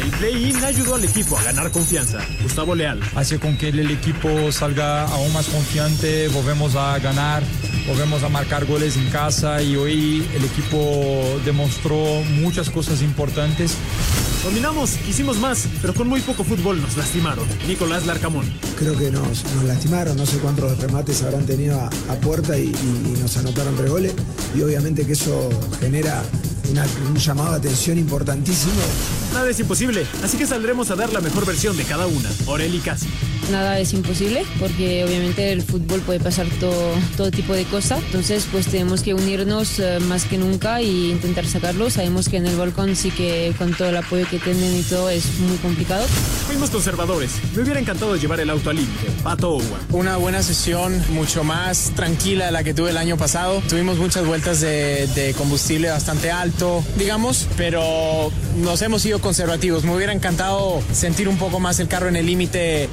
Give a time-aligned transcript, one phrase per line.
[0.00, 2.18] El play-in ayudó al equipo a ganar confianza.
[2.42, 3.00] Gustavo Leal.
[3.14, 7.42] Hace con que el equipo salga aún más confiante, volvemos a ganar,
[7.86, 11.96] volvemos a marcar goles en casa y hoy el equipo demostró
[12.40, 13.76] muchas cosas importantes.
[14.44, 17.46] Dominamos, hicimos más, pero con muy poco fútbol nos lastimaron.
[17.66, 18.46] Nicolás Larcamón.
[18.78, 22.66] Creo que nos, nos lastimaron, no sé cuántos remates habrán tenido a, a puerta y,
[22.66, 24.14] y, nos anotaron tres goles.
[24.54, 25.48] Y obviamente que eso
[25.80, 26.22] genera
[26.70, 28.72] una, un llamado de atención importantísimo.
[29.32, 32.30] Nada es imposible, así que saldremos a dar la mejor versión de cada una.
[32.46, 33.06] Oreli Casi.
[33.50, 38.00] Nada es imposible porque obviamente el fútbol puede pasar todo, todo tipo de cosas.
[38.06, 41.88] Entonces pues tenemos que unirnos uh, más que nunca e intentar sacarlo.
[41.88, 45.10] Sabemos que en el balcón sí que con todo el apoyo que tienen y todo
[45.10, 46.04] es muy complicado.
[46.48, 47.30] Fuimos conservadores.
[47.54, 49.10] Me hubiera encantado llevar el auto al límite.
[49.22, 49.66] Pato Owen.
[49.92, 53.62] Una buena sesión, mucho más tranquila de la que tuve el año pasado.
[53.68, 56.55] Tuvimos muchas vueltas de, de combustible bastante alto,
[56.96, 59.84] digamos, pero nos hemos ido conservativos.
[59.84, 62.88] Me hubiera encantado sentir un poco más el carro en el límite.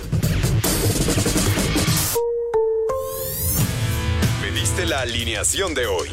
[4.42, 6.10] Pediste la alineación de hoy.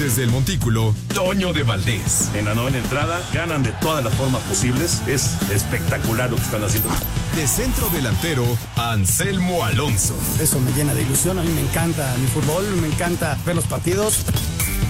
[0.00, 2.30] Desde el Montículo, Toño de Valdés.
[2.34, 5.02] En la novena entrada, ganan de todas las formas posibles.
[5.06, 6.88] Es espectacular lo que están haciendo.
[7.36, 8.44] De centro delantero,
[8.76, 10.14] Anselmo Alonso.
[10.40, 11.38] Eso me llena de ilusión.
[11.38, 14.24] A mí me encanta mi fútbol, me encanta ver los partidos.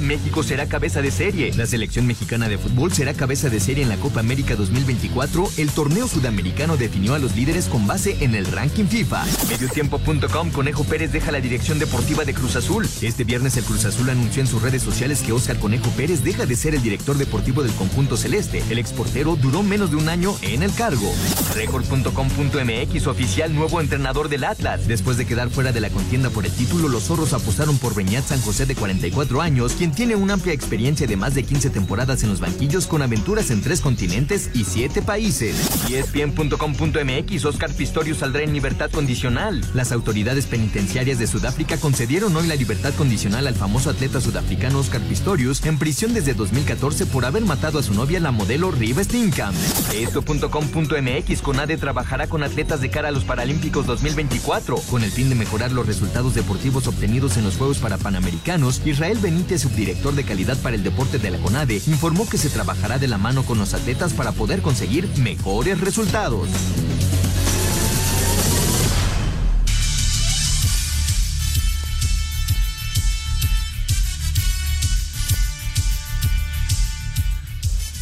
[0.00, 1.52] México será cabeza de serie.
[1.54, 5.50] La selección mexicana de fútbol será cabeza de serie en la Copa América 2024.
[5.58, 9.26] El torneo sudamericano definió a los líderes con base en el ranking FIFA.
[9.50, 12.88] Mediotiempo.com Conejo Pérez deja la dirección deportiva de Cruz Azul.
[13.02, 16.46] Este viernes el Cruz Azul anunció en sus redes sociales que Oscar Conejo Pérez deja
[16.46, 18.64] de ser el director deportivo del conjunto celeste.
[18.70, 21.12] El exportero duró menos de un año en el cargo.
[21.54, 24.88] Record.com.mx oficial nuevo entrenador del Atlas.
[24.88, 28.26] Después de quedar fuera de la contienda por el título, los zorros apostaron por Beñat
[28.26, 32.22] San José de 44 años, quien tiene una amplia experiencia de más de 15 temporadas
[32.22, 35.56] en los banquillos con aventuras en tres continentes y siete países.
[35.90, 39.60] ESPN.com.mx Oscar Pistorius saldrá en libertad condicional.
[39.74, 45.00] Las autoridades penitenciarias de Sudáfrica concedieron hoy la libertad condicional al famoso atleta sudafricano Oscar
[45.00, 49.56] Pistorius en prisión desde 2014 por haber matado a su novia la modelo Riva Steenkamp.
[49.94, 55.34] Esto.com.mx CONADE trabajará con atletas de cara a los Paralímpicos 2024 con el fin de
[55.34, 58.80] mejorar los resultados deportivos obtenidos en los Juegos para Panamericanos.
[58.84, 62.98] Israel Benítez, subdirector de calidad para el deporte de la CONADE, informó que se trabajará
[62.98, 66.50] de la mano con los atletas para poder conseguir mejores resultados.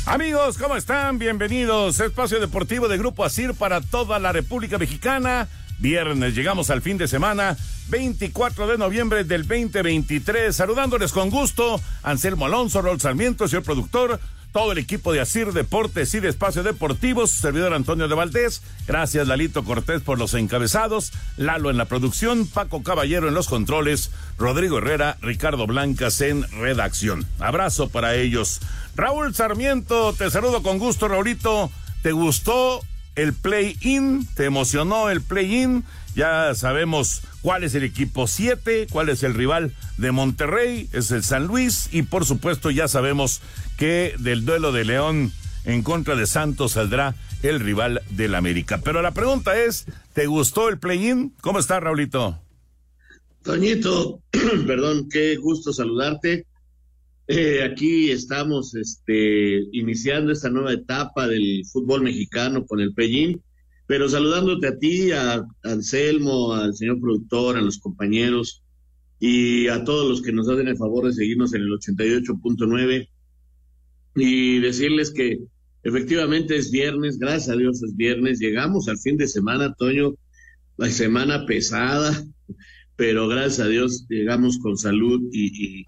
[0.06, 1.18] Amigos, ¿cómo están?
[1.18, 2.00] Bienvenidos.
[2.00, 5.48] Espacio Deportivo de Grupo Asir para toda la República Mexicana.
[5.78, 7.56] Viernes, llegamos al fin de semana,
[7.88, 10.54] 24 de noviembre del 2023.
[10.54, 14.18] Saludándoles con gusto, Anselmo Alonso, Rol Sarmiento, señor productor,
[14.52, 18.62] todo el equipo de Asir Deportes y de Espacio Deportivos, servidor Antonio de Valdés.
[18.86, 24.10] Gracias, Lalito Cortés, por los encabezados, Lalo en la producción, Paco Caballero en los controles,
[24.38, 27.26] Rodrigo Herrera, Ricardo Blancas en redacción.
[27.38, 28.60] Abrazo para ellos.
[28.94, 31.70] Raúl Sarmiento, te saludo con gusto, Raulito.
[32.00, 32.80] ¿Te gustó
[33.16, 34.26] el play-in?
[34.34, 35.84] ¿Te emocionó el play-in?
[36.14, 41.22] Ya sabemos cuál es el equipo 7, cuál es el rival de Monterrey, es el
[41.22, 43.42] San Luis y por supuesto ya sabemos
[43.76, 45.32] que del duelo de León
[45.64, 48.80] en contra de Santos saldrá el rival del América.
[48.82, 51.34] Pero la pregunta es, ¿te gustó el play-in?
[51.40, 52.38] ¿Cómo está, Raulito?
[53.42, 54.20] Toñito,
[54.66, 56.46] perdón, qué gusto saludarte.
[57.28, 63.42] Eh, aquí estamos este, iniciando esta nueva etapa del fútbol mexicano con el Pellín,
[63.86, 68.62] pero saludándote a ti, a Anselmo, al señor productor, a los compañeros
[69.18, 73.08] y a todos los que nos hacen el favor de seguirnos en el 88.9
[74.16, 75.38] y decirles que
[75.82, 80.14] efectivamente es viernes, gracias a Dios es viernes, llegamos al fin de semana, Toño,
[80.76, 82.24] la semana pesada,
[82.96, 85.84] pero gracias a Dios llegamos con salud y,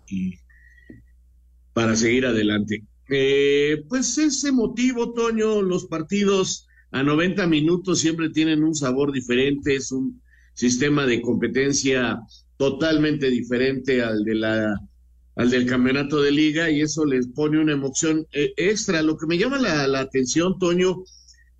[1.79, 2.83] para seguir adelante.
[3.09, 9.77] Eh, pues ese motivo, Toño, los partidos a 90 minutos siempre tienen un sabor diferente,
[9.77, 10.21] es un
[10.55, 12.19] sistema de competencia
[12.57, 14.75] totalmente diferente al de la
[15.37, 19.01] al del campeonato de liga y eso les pone una emoción eh, extra.
[19.01, 21.05] Lo que me llama la, atención, Toño,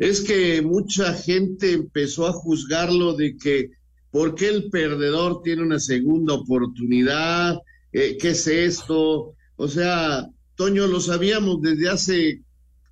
[0.01, 3.71] es que mucha gente empezó a juzgarlo de que
[4.11, 7.59] por qué el perdedor tiene una segunda oportunidad,
[7.93, 9.37] eh, qué es esto.
[9.59, 12.43] O sea, Toño, lo sabíamos desde hace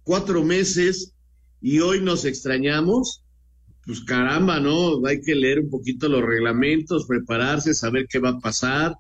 [0.02, 1.14] cuatro meses
[1.62, 3.22] y hoy nos extrañamos.
[3.86, 5.04] Pues caramba, ¿no?
[5.06, 8.96] Hay que leer un poquito los reglamentos, prepararse, saber qué va a pasar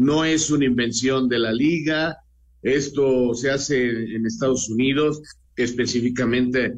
[0.00, 2.16] no es una invención de la liga,
[2.62, 5.20] esto se hace en Estados Unidos,
[5.56, 6.74] específicamente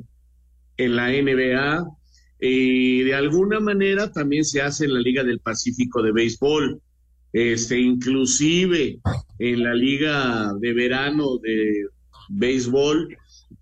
[0.76, 1.87] en la NBA,
[2.40, 6.81] y de alguna manera también se hace en la Liga del Pacífico de Béisbol,
[7.32, 8.99] este, inclusive
[9.43, 11.87] en la Liga de Verano de
[12.29, 13.17] Béisbol,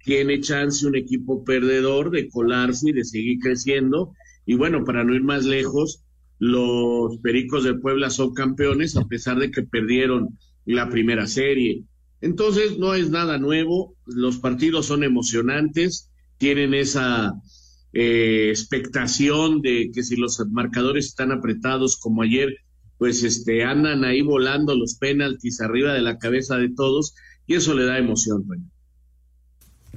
[0.04, 4.12] tiene chance un equipo perdedor de colarse y de seguir creciendo.
[4.44, 6.04] Y bueno, para no ir más lejos,
[6.38, 11.84] los Pericos de Puebla son campeones a pesar de que perdieron la primera serie.
[12.20, 17.32] Entonces no es nada nuevo, los partidos son emocionantes, tienen esa
[17.94, 22.54] eh, expectación de que si los marcadores están apretados como ayer,
[23.00, 27.14] pues este andan ahí volando los penaltis arriba de la cabeza de todos
[27.46, 28.44] y eso le da emoción,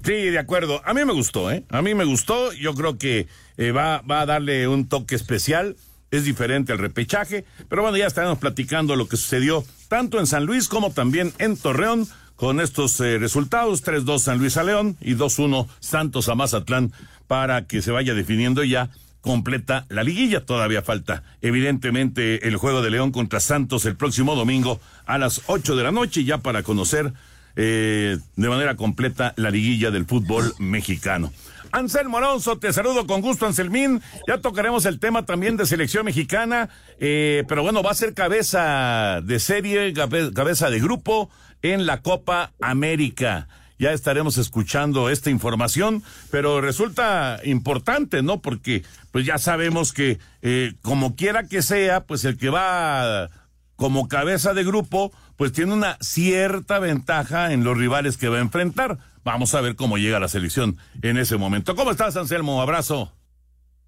[0.05, 0.81] Sí, de acuerdo.
[0.85, 1.65] A mí me gustó, ¿eh?
[1.69, 2.51] A mí me gustó.
[2.53, 3.27] Yo creo que
[3.57, 5.75] eh, va, va a darle un toque especial
[6.11, 10.45] es diferente al repechaje, pero bueno, ya estaremos platicando lo que sucedió tanto en San
[10.45, 15.15] Luis como también en Torreón con estos eh, resultados, 3-2 San Luis a León y
[15.15, 16.93] 2-1 Santos a Mazatlán
[17.27, 18.91] para que se vaya definiendo ya
[19.23, 20.45] completa la liguilla.
[20.45, 25.75] Todavía falta, evidentemente, el juego de León contra Santos el próximo domingo a las 8
[25.75, 27.13] de la noche, ya para conocer
[27.55, 31.31] eh, de manera completa la liguilla del fútbol mexicano.
[31.71, 34.01] Anselmo Alonso, te saludo con gusto, Anselmín.
[34.27, 36.69] Ya tocaremos el tema también de selección mexicana,
[36.99, 41.31] eh, pero bueno, va a ser cabeza de serie, cabeza de grupo
[41.63, 43.47] en la Copa América.
[43.79, 48.41] Ya estaremos escuchando esta información, pero resulta importante, ¿no?
[48.41, 53.29] Porque pues ya sabemos que eh, como quiera que sea, pues el que va
[53.75, 58.41] como cabeza de grupo, pues tiene una cierta ventaja en los rivales que va a
[58.41, 58.99] enfrentar.
[59.23, 61.75] Vamos a ver cómo llega la selección en ese momento.
[61.75, 62.61] ¿Cómo estás, Anselmo?
[62.61, 63.11] Abrazo.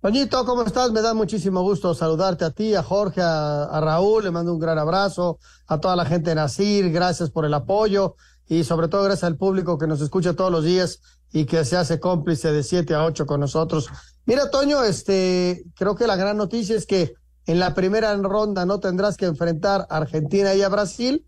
[0.01, 0.91] Toñito, ¿cómo estás?
[0.91, 4.77] Me da muchísimo gusto saludarte a ti, a Jorge, a, Raúl, le mando un gran
[4.77, 8.15] abrazo, a toda la gente de Nacir, gracias por el apoyo
[8.47, 10.99] y sobre todo gracias al público que nos escucha todos los días
[11.31, 13.89] y que se hace cómplice de 7 a 8 con nosotros.
[14.25, 17.13] Mira, Toño, este, creo que la gran noticia es que
[17.47, 21.25] en la primera ronda no tendrás que enfrentar a Argentina y a Brasil,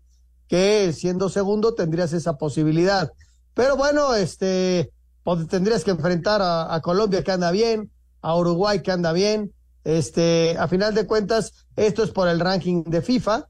[0.48, 3.12] que siendo segundo tendrías esa posibilidad.
[3.54, 4.92] Pero bueno, este,
[5.48, 7.90] tendrías que enfrentar a, Colombia que anda bien,
[8.22, 9.52] a Uruguay que anda bien.
[9.84, 13.48] Este, a final de cuentas, esto es por el ranking de FIFA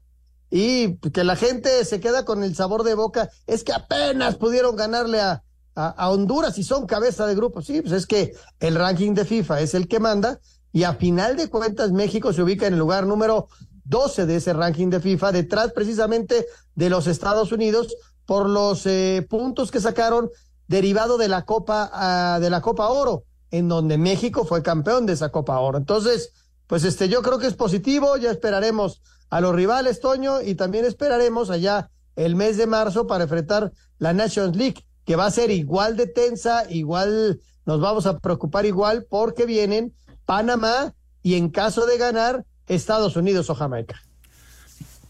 [0.49, 3.29] y que la gente se queda con el sabor de boca.
[3.47, 5.43] Es que apenas pudieron ganarle a,
[5.75, 7.61] a, Honduras y son cabeza de grupo.
[7.61, 10.39] Sí, pues es que el ranking de FIFA es el que manda
[10.71, 13.47] y a final de cuentas México se ubica en el lugar número
[13.85, 19.25] 12 de ese ranking de FIFA, detrás precisamente de los Estados Unidos, por los eh,
[19.27, 20.29] puntos que sacaron
[20.67, 25.13] derivado de la Copa ah, de la Copa Oro, en donde México fue campeón de
[25.13, 25.79] esa Copa Oro.
[25.79, 26.31] Entonces,
[26.67, 30.85] pues este yo creo que es positivo, ya esperaremos a los rivales Toño y también
[30.85, 35.51] esperaremos allá el mes de marzo para enfrentar la Nations League, que va a ser
[35.51, 39.93] igual de tensa, igual nos vamos a preocupar igual porque vienen
[40.25, 44.01] Panamá y en caso de ganar Estados Unidos o Jamaica.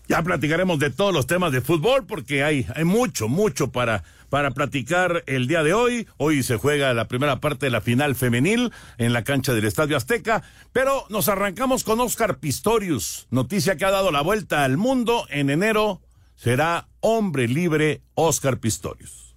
[0.07, 4.51] Ya platicaremos de todos los temas de fútbol porque hay, hay mucho, mucho para, para
[4.51, 6.07] platicar el día de hoy.
[6.17, 9.97] Hoy se juega la primera parte de la final femenil en la cancha del Estadio
[9.97, 15.25] Azteca, pero nos arrancamos con Oscar Pistorius, noticia que ha dado la vuelta al mundo.
[15.29, 16.01] En enero
[16.35, 19.35] será hombre libre Oscar Pistorius.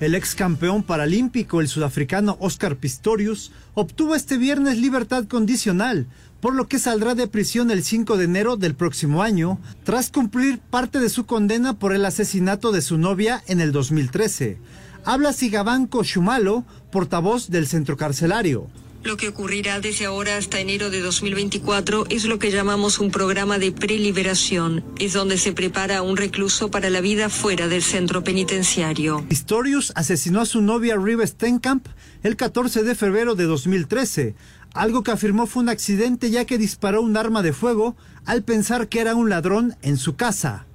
[0.00, 6.06] El ex campeón paralímpico, el sudafricano Oscar Pistorius, obtuvo este viernes libertad condicional
[6.40, 10.58] por lo que saldrá de prisión el 5 de enero del próximo año, tras cumplir
[10.58, 14.58] parte de su condena por el asesinato de su novia en el 2013.
[15.04, 18.68] Habla Sigabanco Shumalo, portavoz del centro carcelario.
[19.04, 23.58] Lo que ocurrirá desde ahora hasta enero de 2024 es lo que llamamos un programa
[23.58, 24.84] de preliberación.
[24.98, 29.24] Es donde se prepara a un recluso para la vida fuera del centro penitenciario.
[29.28, 31.86] Pistorius asesinó a su novia Riva Stenkamp
[32.24, 34.34] el 14 de febrero de 2013,
[34.74, 38.88] algo que afirmó fue un accidente ya que disparó un arma de fuego al pensar
[38.88, 40.66] que era un ladrón en su casa.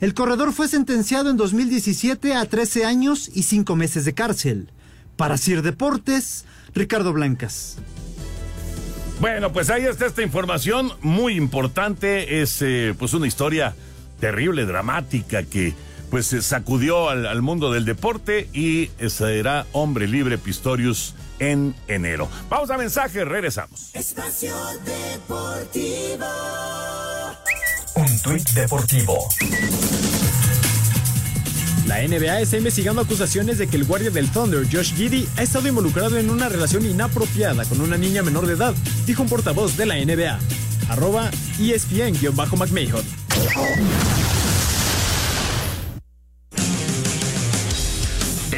[0.00, 4.72] El corredor fue sentenciado en 2017 a 13 años y 5 meses de cárcel.
[5.16, 7.76] Para Sir Deportes, Ricardo Blancas.
[9.20, 12.40] Bueno, pues ahí está esta información muy importante.
[12.40, 13.74] Es eh, pues una historia
[14.20, 15.74] terrible, dramática, que
[16.10, 22.28] pues sacudió al, al, mundo del deporte y será hombre libre Pistorius en enero.
[22.48, 23.90] Vamos a mensaje, regresamos.
[23.94, 24.54] Espacio
[24.84, 26.26] Deportivo.
[27.96, 29.18] Un tuit deportivo.
[31.86, 35.66] La NBA está investigando acusaciones de que el guardia del Thunder, Josh Giddy, ha estado
[35.66, 38.74] involucrado en una relación inapropiada con una niña menor de edad,
[39.06, 40.38] dijo un portavoz de la NBA.
[40.88, 43.02] Arroba ESPN-McMahon.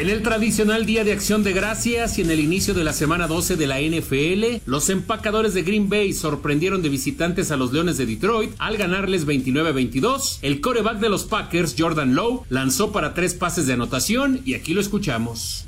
[0.03, 3.25] En el tradicional Día de Acción de Gracias y en el inicio de la semana
[3.25, 7.97] 12 de la NFL, los empacadores de Green Bay sorprendieron de visitantes a los Leones
[7.97, 10.39] de Detroit al ganarles 29-22.
[10.41, 14.73] El coreback de los Packers, Jordan Lowe, lanzó para tres pases de anotación y aquí
[14.73, 15.63] lo escuchamos.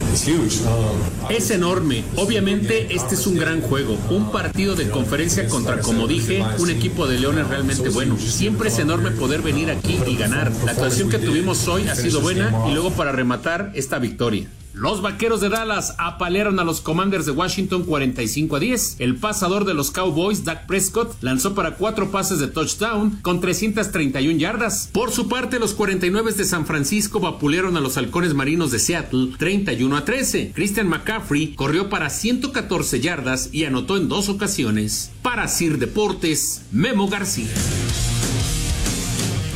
[1.30, 2.04] Es enorme.
[2.18, 3.98] Obviamente este es un gran juego.
[4.10, 8.18] Un partido de conferencia contra, como dije, un equipo de Leones realmente bueno.
[8.18, 10.52] Siempre es enorme poder venir aquí y ganar.
[10.66, 14.25] La actuación que tuvimos hoy ha sido buena y luego para rematar esta victoria.
[14.74, 18.96] Los vaqueros de Dallas apalearon a los Commanders de Washington 45 a 10.
[19.00, 24.38] El pasador de los Cowboys, Dak Prescott, lanzó para cuatro pases de touchdown con 331
[24.38, 24.90] yardas.
[24.92, 29.30] Por su parte, los 49 de San Francisco vapulearon a los halcones marinos de Seattle
[29.38, 30.52] 31 a 13.
[30.54, 35.12] Christian McCaffrey corrió para 114 yardas y anotó en dos ocasiones.
[35.22, 37.48] Para Sir Deportes, Memo García.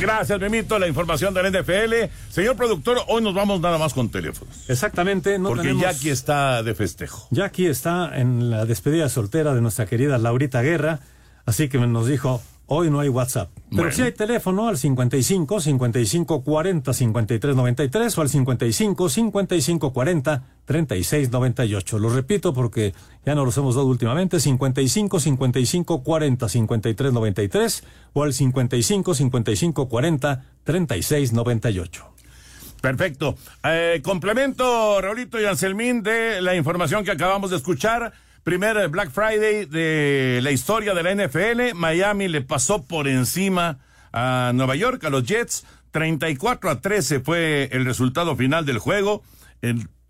[0.00, 0.78] Gracias, Memito.
[0.78, 2.10] La información del NFL.
[2.30, 4.64] Señor productor, hoy nos vamos nada más con teléfonos.
[4.68, 5.38] Exactamente.
[5.38, 5.82] No Porque tenemos...
[5.82, 7.28] Jackie está de festejo.
[7.30, 11.00] Jackie está en la despedida soltera de nuestra querida Laurita Guerra.
[11.44, 13.50] Así que nos dijo, hoy no hay WhatsApp.
[13.68, 13.92] Pero Bueno.
[13.92, 21.30] sí hay teléfono al 55 55 40 53 93 o al 55 55 40 36
[21.32, 21.98] 98.
[21.98, 22.94] Lo repito porque
[23.26, 24.38] ya no los hemos dado últimamente.
[24.38, 32.06] 55 55 40 53 93 o al 55 55 40 36 98.
[32.80, 33.34] Perfecto.
[33.64, 38.12] Eh, complemento, Raulito y Anselmín, de la información que acabamos de escuchar.
[38.42, 41.74] Primer eh, Black Friday de la historia de la NFL.
[41.74, 43.78] Miami le pasó por encima
[44.12, 45.64] a Nueva York, a los Jets.
[45.90, 49.22] 34 a 13 fue el resultado final del juego.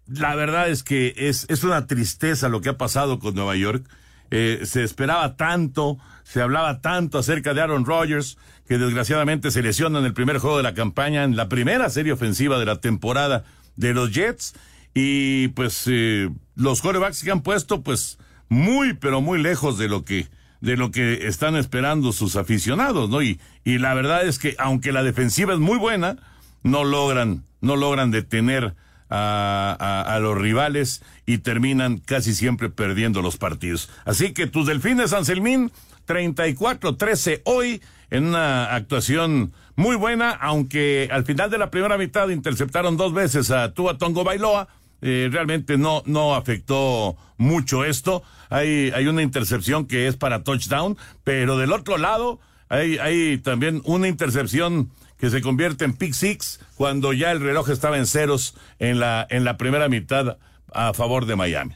[0.07, 3.87] La verdad es que es, es una tristeza lo que ha pasado con Nueva York.
[4.31, 9.99] Eh, se esperaba tanto, se hablaba tanto acerca de Aaron Rodgers, que desgraciadamente se lesiona
[9.99, 13.45] en el primer juego de la campaña, en la primera serie ofensiva de la temporada
[13.77, 14.55] de los Jets.
[14.95, 20.05] Y pues eh, los quarterbacks que han puesto, pues muy, pero muy lejos de lo
[20.05, 20.29] que,
[20.61, 23.23] de lo que están esperando sus aficionados, ¿no?
[23.23, 26.17] Y, y la verdad es que aunque la defensiva es muy buena,
[26.63, 28.75] no logran, no logran detener
[29.09, 33.89] a, a- a los rivales y terminan casi siempre perdiendo los partidos.
[34.05, 35.73] Así que tus delfines, Anselmín,
[36.07, 42.97] 34-13 hoy en una actuación muy buena, aunque al final de la primera mitad interceptaron
[42.97, 44.69] dos veces a Tua Tongo Bailoa.
[45.03, 48.23] Eh, realmente no, no afectó mucho esto.
[48.49, 53.83] Hay, hay una intercepción que es para touchdown, pero del otro lado hay, hay también
[53.85, 58.55] una intercepción que se convierte en pick six cuando ya el reloj estaba en ceros
[58.79, 60.39] en la, en la primera mitad
[60.73, 61.75] a favor de Miami.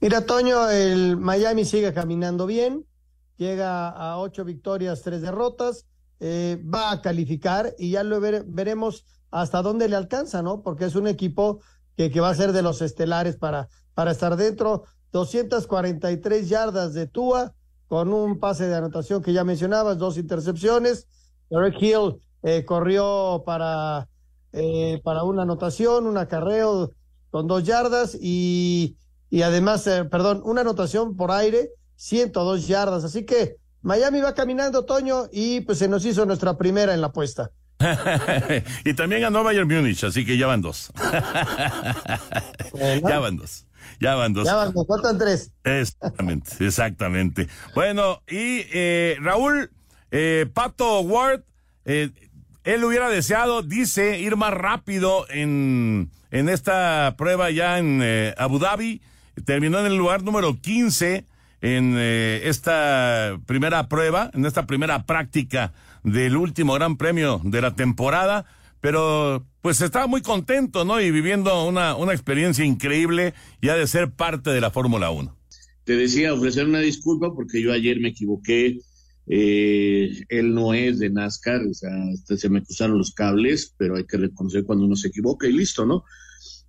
[0.00, 2.84] Mira, Toño, el Miami sigue caminando bien,
[3.36, 5.86] llega a ocho victorias, tres derrotas,
[6.20, 10.62] eh, va a calificar y ya lo vere- veremos hasta dónde le alcanza, ¿no?
[10.62, 11.60] Porque es un equipo
[12.06, 14.84] que, va a ser de los estelares para, para estar dentro.
[15.10, 17.54] 243 yardas de Tua
[17.88, 21.08] con un pase de anotación que ya mencionabas, dos intercepciones.
[21.50, 24.08] Eric Hill eh, corrió para,
[24.52, 26.92] eh, para una anotación, un acarreo
[27.30, 28.96] con dos yardas y,
[29.28, 33.02] y además, eh, perdón, una anotación por aire, 102 yardas.
[33.04, 37.08] Así que Miami va caminando, Toño, y pues se nos hizo nuestra primera en la
[37.08, 37.50] apuesta.
[38.84, 40.90] y también ganó Bayern Múnich, así que ya van dos.
[43.08, 43.64] ya van dos.
[44.00, 44.46] Ya van dos.
[44.46, 45.52] Ya van, nos faltan tres.
[45.64, 47.48] Exactamente, exactamente.
[47.74, 49.70] Bueno, y eh, Raúl,
[50.10, 51.42] eh, Pato Ward,
[51.84, 52.10] eh,
[52.64, 58.58] él hubiera deseado, dice, ir más rápido en, en esta prueba ya en eh, Abu
[58.58, 59.00] Dhabi.
[59.44, 61.24] Terminó en el lugar número 15
[61.60, 65.72] en eh, esta primera prueba, en esta primera práctica
[66.12, 68.46] del último gran premio de la temporada.
[68.80, 71.00] Pero pues estaba muy contento, ¿no?
[71.00, 75.36] Y viviendo una, una experiencia increíble ya de ser parte de la Fórmula 1.
[75.84, 78.78] te decía, ofrecer una disculpa porque yo ayer me equivoqué.
[79.26, 83.96] Eh, él no es de NASCAR, o sea, este, se me cruzaron los cables, pero
[83.96, 86.04] hay que reconocer cuando uno se equivoca y listo, ¿no?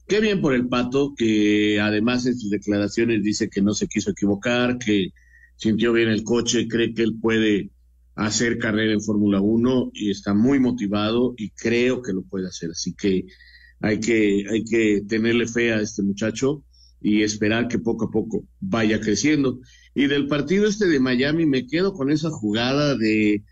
[0.10, 4.12] Qué bien por el pato, que además en sus declaraciones dice que no se quiso
[4.12, 5.12] equivocar, que
[5.55, 7.69] sintió bien el coche, cree que él puede
[8.19, 12.71] hacer carrera en Fórmula 1 y está muy motivado y creo que lo puede hacer.
[12.71, 13.25] Así que
[13.79, 16.63] hay que, hay que tenerle fe a este muchacho
[17.01, 19.59] y esperar que poco a poco vaya creciendo.
[19.95, 23.43] Y del partido este de Miami me quedo con esa jugada de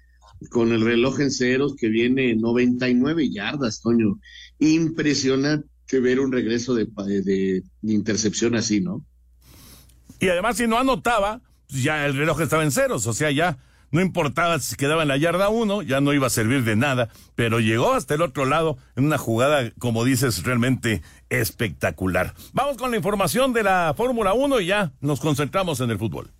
[0.49, 4.19] con el reloj en ceros que viene 99 yardas, Toño.
[4.59, 5.65] Impresionante
[6.01, 9.05] ver un regreso de, de, intercepción así, ¿no?
[10.19, 13.57] Y además si no anotaba, pues ya el reloj estaba en ceros, o sea, ya
[13.91, 17.09] no importaba si quedaba en la yarda uno, ya no iba a servir de nada,
[17.35, 22.33] pero llegó hasta el otro lado en una jugada, como dices, realmente espectacular.
[22.53, 26.31] Vamos con la información de la Fórmula 1 y ya nos concentramos en el fútbol.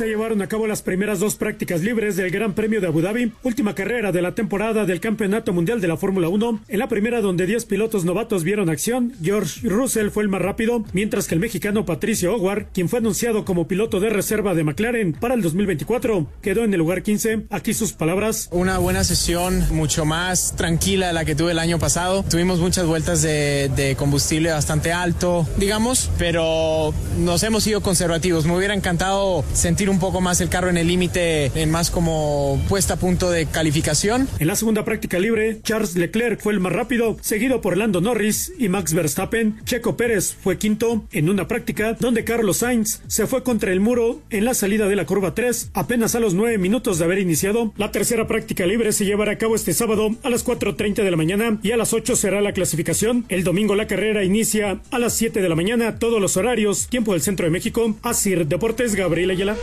[0.00, 3.34] Se llevaron a cabo las primeras dos prácticas libres del Gran Premio de Abu Dhabi,
[3.42, 6.60] última carrera de la temporada del Campeonato Mundial de la Fórmula 1.
[6.68, 10.86] En la primera, donde 10 pilotos novatos vieron acción, George Russell fue el más rápido,
[10.94, 15.12] mientras que el mexicano Patricio Howard, quien fue anunciado como piloto de reserva de McLaren
[15.12, 17.48] para el 2024, quedó en el lugar 15.
[17.50, 18.48] Aquí sus palabras.
[18.52, 22.24] Una buena sesión, mucho más tranquila de la que tuve el año pasado.
[22.26, 28.46] Tuvimos muchas vueltas de, de combustible bastante alto, digamos, pero nos hemos sido conservativos.
[28.46, 32.60] Me hubiera encantado sentir un poco más el carro en el límite, en más como
[32.68, 34.28] puesta a punto de calificación.
[34.38, 38.52] En la segunda práctica libre, Charles Leclerc fue el más rápido, seguido por Lando Norris
[38.58, 39.60] y Max Verstappen.
[39.64, 44.20] Checo Pérez fue quinto en una práctica donde Carlos Sainz se fue contra el muro
[44.30, 47.72] en la salida de la curva 3, apenas a los 9 minutos de haber iniciado.
[47.76, 51.16] La tercera práctica libre se llevará a cabo este sábado a las 4.30 de la
[51.16, 53.24] mañana y a las 8 será la clasificación.
[53.28, 57.12] El domingo la carrera inicia a las 7 de la mañana, todos los horarios, tiempo
[57.12, 57.96] del centro de México.
[58.02, 59.56] Asir Deportes, Gabriel Ayala.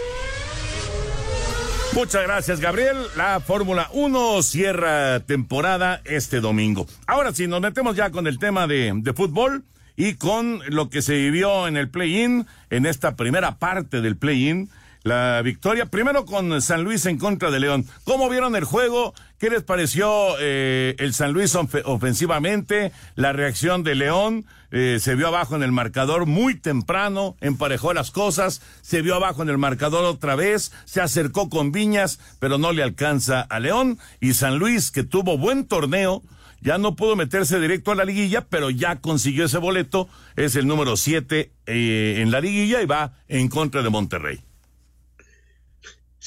[1.93, 2.97] Muchas gracias, Gabriel.
[3.15, 6.86] La Fórmula 1 cierra temporada este domingo.
[7.08, 9.63] Ahora sí, nos metemos ya con el tema de, de fútbol
[9.95, 14.69] y con lo que se vivió en el play-in, en esta primera parte del play-in
[15.08, 15.86] la victoria.
[15.86, 17.86] Primero con San Luis en contra de León.
[18.04, 19.13] ¿Cómo vieron el juego?
[19.39, 22.91] ¿Qué les pareció eh, el San Luis ofensivamente?
[23.15, 28.12] La reacción de León eh, se vio abajo en el marcador muy temprano, emparejó las
[28.12, 32.74] cosas, se vio abajo en el marcador otra vez, se acercó con Viñas, pero no
[32.74, 34.00] le alcanza a León.
[34.20, 36.22] Y San Luis, que tuvo buen torneo,
[36.60, 40.67] ya no pudo meterse directo a la liguilla, pero ya consiguió ese boleto, es el
[40.67, 44.46] número 7 eh, en la liguilla y va en contra de Monterrey.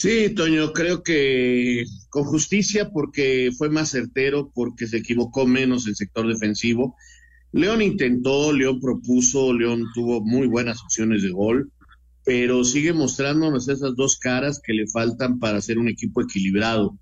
[0.01, 5.95] Sí, Toño, creo que con justicia porque fue más certero, porque se equivocó menos el
[5.95, 6.97] sector defensivo.
[7.53, 11.71] León intentó, León propuso, León tuvo muy buenas opciones de gol,
[12.25, 16.99] pero sigue mostrándonos esas dos caras que le faltan para ser un equipo equilibrado,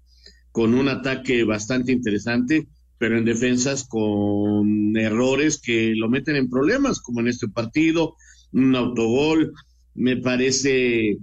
[0.51, 2.67] con un ataque bastante interesante,
[2.99, 8.17] pero en defensas con errores que lo meten en problemas, como en este partido,
[8.51, 9.53] un autogol.
[9.95, 11.19] Me parece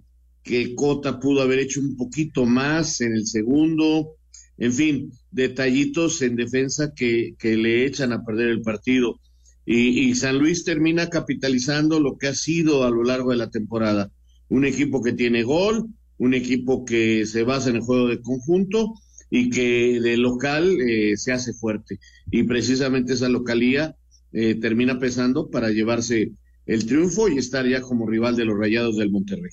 [0.45, 4.15] que Cota pudo haber hecho un poquito más en el segundo,
[4.59, 9.19] en fin, detallitos en defensa que, que le echan a perder el partido.
[9.65, 13.49] Y, y, San Luis termina capitalizando lo que ha sido a lo largo de la
[13.49, 14.11] temporada.
[14.47, 15.87] Un equipo que tiene gol,
[16.19, 18.93] un equipo que se basa en el juego de conjunto
[19.31, 21.99] y que de local eh, se hace fuerte.
[22.29, 23.95] Y precisamente esa localía
[24.31, 26.33] eh, termina pesando para llevarse
[26.67, 29.49] el triunfo y estar ya como rival de los Rayados del Monterrey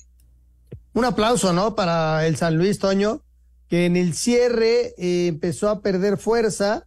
[0.93, 1.75] un aplauso, ¿no?
[1.75, 3.21] Para el San Luis Toño,
[3.67, 6.85] que en el cierre eh, empezó a perder fuerza.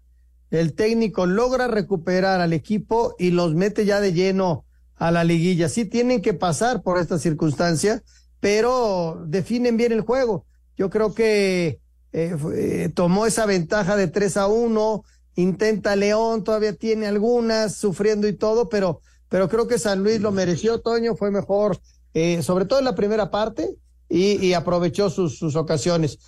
[0.51, 4.65] El técnico logra recuperar al equipo y los mete ya de lleno
[4.95, 5.69] a la liguilla.
[5.69, 8.03] Sí tienen que pasar por esta circunstancia,
[8.39, 10.47] pero definen bien el juego.
[10.77, 11.81] Yo creo que
[12.13, 15.03] eh, eh, tomó esa ventaja de 3 a 1,
[15.35, 20.31] intenta León, todavía tiene algunas, sufriendo y todo, pero, pero creo que San Luis lo
[20.31, 21.81] mereció, Toño, fue mejor,
[22.41, 23.77] sobre todo en la primera parte,
[24.09, 26.19] y, aprovechó sus, ocasiones.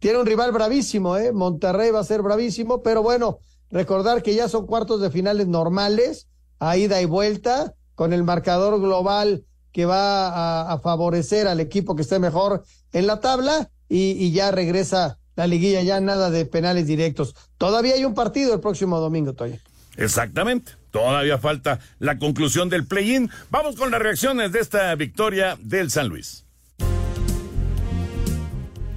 [0.00, 1.32] Tiene un rival bravísimo, ¿eh?
[1.32, 3.38] Monterrey va a ser bravísimo, pero bueno,
[3.70, 8.80] recordar que ya son cuartos de finales normales, a ida y vuelta, con el marcador
[8.80, 14.32] global que va a, favorecer al equipo que esté mejor en la tabla y, y,
[14.32, 17.34] ya regresa la liguilla, ya nada de penales directos.
[17.58, 19.58] Todavía hay un partido el próximo domingo, Toño.
[19.96, 20.72] Exactamente.
[20.90, 23.30] Todavía falta la conclusión del play-in.
[23.50, 26.47] Vamos con las reacciones de esta victoria del San Luis.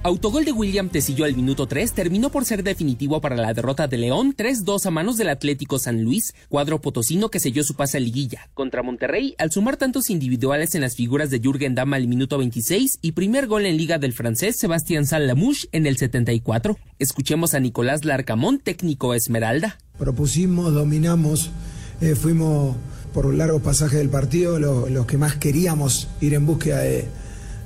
[0.04, 3.98] Autogol de William Tecillo al minuto 3 terminó por ser definitivo para la derrota de
[3.98, 8.00] León 3-2 a manos del Atlético San Luis, cuadro potosino que selló su pase a
[8.00, 8.50] liguilla.
[8.52, 12.98] Contra Monterrey, al sumar tantos individuales en las figuras de Jürgen Damm al minuto 26
[13.00, 16.76] y primer gol en liga del francés Sebastián Salamouche en el 74.
[16.98, 19.78] Escuchemos a Nicolás Larcamón, técnico Esmeralda.
[19.98, 21.52] Propusimos, dominamos,
[22.00, 22.74] eh, fuimos
[23.14, 27.06] por un largo pasaje del partido los que más queríamos ir en búsqueda de,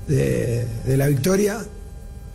[0.06, 1.64] de la victoria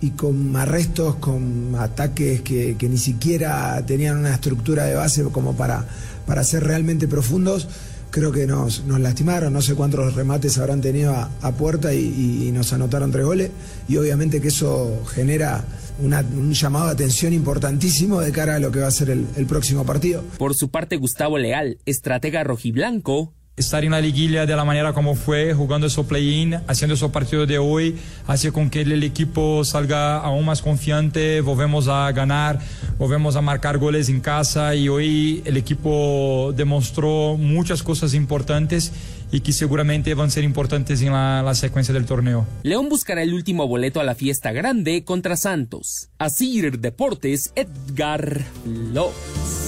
[0.01, 5.85] y con arrestos, con ataques que, ni siquiera tenían una estructura de base como para,
[6.25, 7.67] para ser realmente profundos,
[8.09, 9.53] creo que nos, lastimaron.
[9.53, 13.51] No sé cuántos remates habrán tenido a, puerta y, nos anotaron tres goles.
[13.87, 15.63] Y obviamente que eso genera
[16.01, 19.85] un llamado de atención importantísimo de cara a lo que va a ser el próximo
[19.85, 20.23] partido.
[20.39, 25.15] Por su parte, Gustavo Leal, estratega rojiblanco, estar en la liguilla de la manera como
[25.15, 30.17] fue, jugando su play-in, haciendo su partido de hoy, hace con que el equipo salga
[30.17, 32.59] aún más confiante, volvemos a ganar,
[32.97, 38.93] volvemos a marcar goles en casa y hoy el equipo demostró muchas cosas importantes
[39.31, 42.47] y que seguramente van a ser importantes en la, secuencia del torneo.
[42.63, 46.09] León buscará el último boleto a la fiesta grande contra Santos.
[46.17, 49.60] Asir Deportes, Edgar López.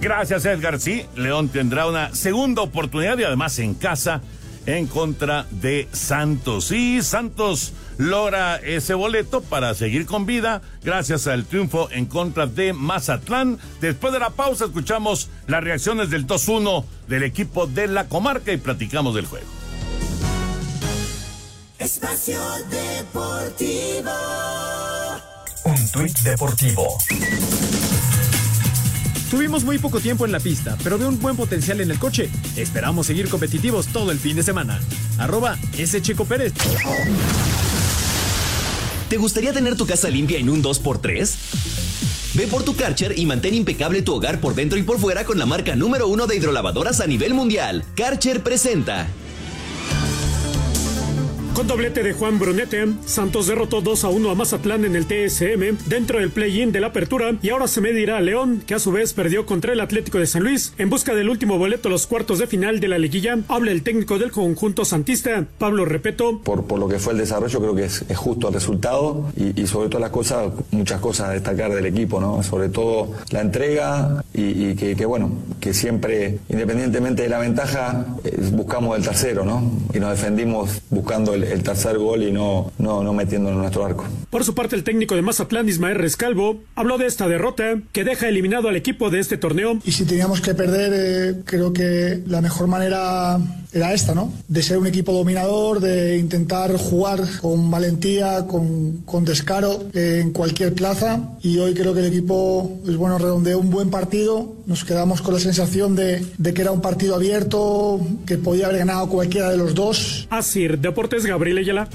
[0.00, 0.80] Gracias, Edgar.
[0.80, 4.20] Sí, León tendrá una segunda oportunidad y además en casa
[4.66, 6.70] en contra de Santos.
[6.72, 12.72] Y Santos logra ese boleto para seguir con vida gracias al triunfo en contra de
[12.74, 13.58] Mazatlán.
[13.80, 18.58] Después de la pausa escuchamos las reacciones del 2-1 del equipo de la comarca y
[18.58, 19.46] platicamos del juego.
[21.78, 24.10] Espacio Deportivo.
[25.64, 26.98] Un tuit deportivo.
[29.30, 32.30] Tuvimos muy poco tiempo en la pista, pero veo un buen potencial en el coche.
[32.56, 34.80] Esperamos seguir competitivos todo el fin de semana.
[35.18, 35.58] Arroba.
[36.00, 36.54] Checo Pérez.
[39.10, 41.34] ¿Te gustaría tener tu casa limpia en un 2x3?
[42.34, 45.38] Ve por tu Karcher y mantén impecable tu hogar por dentro y por fuera con
[45.38, 47.84] la marca número uno de hidrolavadoras a nivel mundial.
[47.96, 49.08] Karcher presenta.
[51.58, 55.88] Con doblete de Juan Brunete, Santos derrotó 2 a 1 a Mazatlán en el TSM
[55.88, 58.92] dentro del play-in de la apertura y ahora se medirá a León, que a su
[58.92, 60.72] vez perdió contra el Atlético de San Luis.
[60.78, 63.82] En busca del último boleto a los cuartos de final de la liguilla, habla el
[63.82, 66.38] técnico del conjunto santista, Pablo Repeto.
[66.44, 69.88] Por, por lo que fue el desarrollo, creo que es, justo el resultado y, sobre
[69.88, 72.40] todo las cosas, muchas cosas a destacar del equipo, ¿no?
[72.44, 78.96] Sobre todo la entrega y, que, bueno, que siempre, independientemente de la ventaja, eh, buscamos
[78.96, 79.68] el tercero, ¿no?
[79.92, 83.84] Y nos defendimos buscando el, el tercer gol y no, no, no metiéndolo en nuestro
[83.84, 84.04] arco.
[84.30, 88.28] Por su parte, el técnico de Mazatlán, Ismael Rescalvo, habló de esta derrota que deja
[88.28, 89.78] eliminado al equipo de este torneo.
[89.84, 93.38] Y si teníamos que perder, eh, creo que la mejor manera
[93.72, 94.32] era esta, ¿no?
[94.48, 100.32] De ser un equipo dominador, de intentar jugar con valentía, con, con descaro eh, en
[100.32, 101.36] cualquier plaza.
[101.42, 104.54] Y hoy creo que el equipo, pues bueno, redondeó un buen partido.
[104.66, 108.78] Nos quedamos con la sensación de, de que era un partido abierto, que podía haber
[108.78, 110.26] ganado cualquiera de los dos.
[110.30, 111.88] Así, Deportes Gabriel Ayala.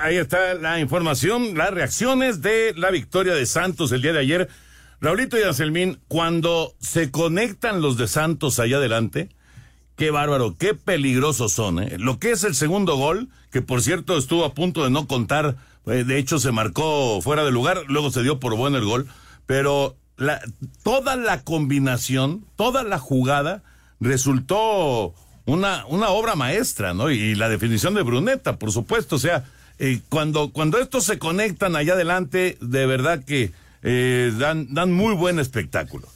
[0.00, 4.48] Ahí está la información, las reacciones de la victoria de Santos el día de ayer.
[5.04, 9.28] Raulito y Anselmín, cuando se conectan los de Santos allá adelante,
[9.96, 11.78] qué bárbaro, qué peligrosos son.
[11.78, 11.98] ¿eh?
[11.98, 15.56] Lo que es el segundo gol, que por cierto estuvo a punto de no contar,
[15.84, 19.06] eh, de hecho se marcó fuera de lugar, luego se dio por bueno el gol,
[19.44, 19.94] pero
[20.82, 23.62] toda la combinación, toda la jugada
[24.00, 25.12] resultó
[25.44, 27.10] una, una obra maestra, ¿no?
[27.10, 29.44] Y, la definición de Bruneta, por supuesto, o sea,
[29.78, 33.52] eh, cuando, cuando estos se conectan allá adelante, de verdad que
[33.84, 36.08] eh, dan, dan muy buen espectáculo.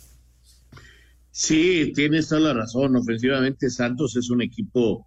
[1.31, 2.97] Sí, tienes toda la razón.
[2.97, 5.07] Ofensivamente, Santos es un equipo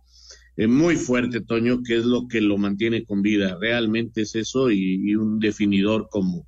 [0.55, 3.57] eh, muy fuerte, Toño, que es lo que lo mantiene con vida.
[3.59, 6.47] Realmente es eso y, un definidor como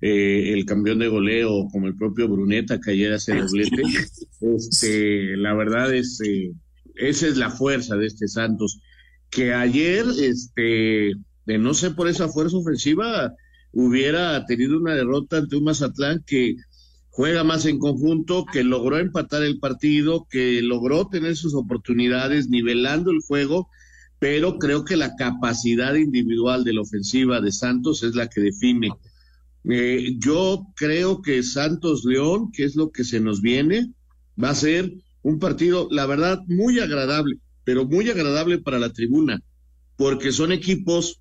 [0.00, 3.82] el campeón de goleo, como el propio Bruneta, que ayer hace doblete.
[4.42, 6.20] Este, la verdad es,
[6.94, 8.82] esa es la fuerza de este Santos,
[9.30, 11.12] que ayer, este,
[11.46, 13.34] de no ser por esa fuerza ofensiva,
[13.74, 16.56] hubiera tenido una derrota ante un Mazatlán que
[17.10, 23.10] juega más en conjunto, que logró empatar el partido, que logró tener sus oportunidades nivelando
[23.10, 23.68] el juego,
[24.18, 28.90] pero creo que la capacidad individual de la ofensiva de Santos es la que define.
[29.68, 33.92] Eh, yo creo que Santos León, que es lo que se nos viene,
[34.42, 39.40] va a ser un partido, la verdad, muy agradable, pero muy agradable para la tribuna,
[39.96, 41.20] porque son equipos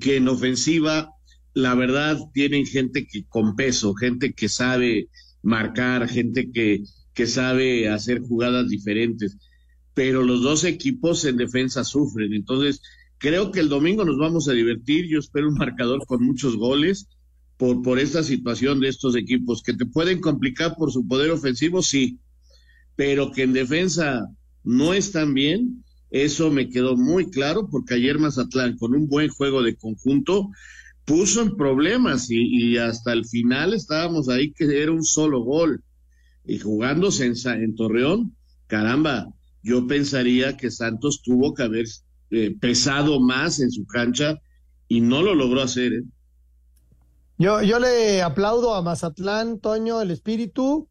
[0.00, 1.10] que en ofensiva,
[1.58, 5.08] la verdad, tienen gente que con peso, gente que sabe
[5.42, 6.82] marcar, gente que,
[7.14, 9.36] que sabe hacer jugadas diferentes,
[9.94, 12.80] pero los dos equipos en defensa sufren, entonces
[13.18, 15.06] Creo que el domingo nos vamos a divertir.
[15.08, 17.08] Yo espero un marcador con muchos goles
[17.56, 21.82] por, por esta situación de estos equipos que te pueden complicar por su poder ofensivo,
[21.82, 22.20] sí,
[22.94, 24.24] pero que en defensa
[24.62, 25.84] no están bien.
[26.10, 30.48] Eso me quedó muy claro porque ayer Mazatlán, con un buen juego de conjunto,
[31.08, 35.82] puso en problemas y, hasta el final estábamos ahí que era un solo gol.
[36.44, 39.26] Y jugándose en, en Torreón, caramba,
[39.62, 41.86] yo pensaría que Santos tuvo que haber
[42.30, 44.36] eh, pesado más en su cancha
[44.86, 45.92] y no lo logró hacer.
[45.94, 46.04] ¿eh?
[47.38, 50.88] Yo, yo le aplaudo a Mazatlán, Toño, el espíritu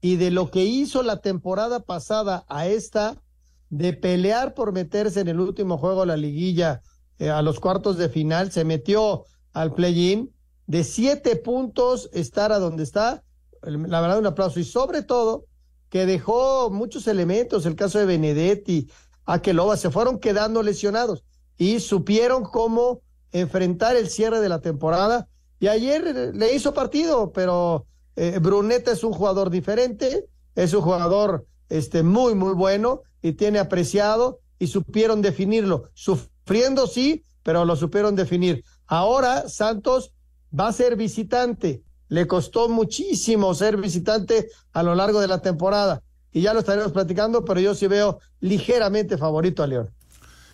[0.00, 3.20] y de lo que hizo la temporada pasada a esta,
[3.68, 6.80] de pelear por meterse en el último juego de la liguilla
[7.18, 9.24] eh, a los cuartos de final, se metió
[9.58, 10.32] al play-in,
[10.66, 13.24] de siete puntos estar a donde está,
[13.62, 15.46] la verdad un aplauso y sobre todo
[15.88, 18.88] que dejó muchos elementos, el caso de Benedetti,
[19.24, 21.24] Aqueloba, se fueron quedando lesionados
[21.56, 25.28] y supieron cómo enfrentar el cierre de la temporada.
[25.58, 31.46] Y ayer le hizo partido, pero eh, Bruneta es un jugador diferente, es un jugador
[31.68, 35.90] este, muy, muy bueno y tiene apreciado y supieron definirlo.
[35.94, 38.62] Sufriendo sí, pero lo supieron definir.
[38.88, 40.12] Ahora Santos
[40.58, 41.82] va a ser visitante.
[42.08, 46.02] Le costó muchísimo ser visitante a lo largo de la temporada.
[46.32, 49.90] Y ya lo estaremos platicando, pero yo sí veo ligeramente favorito a León.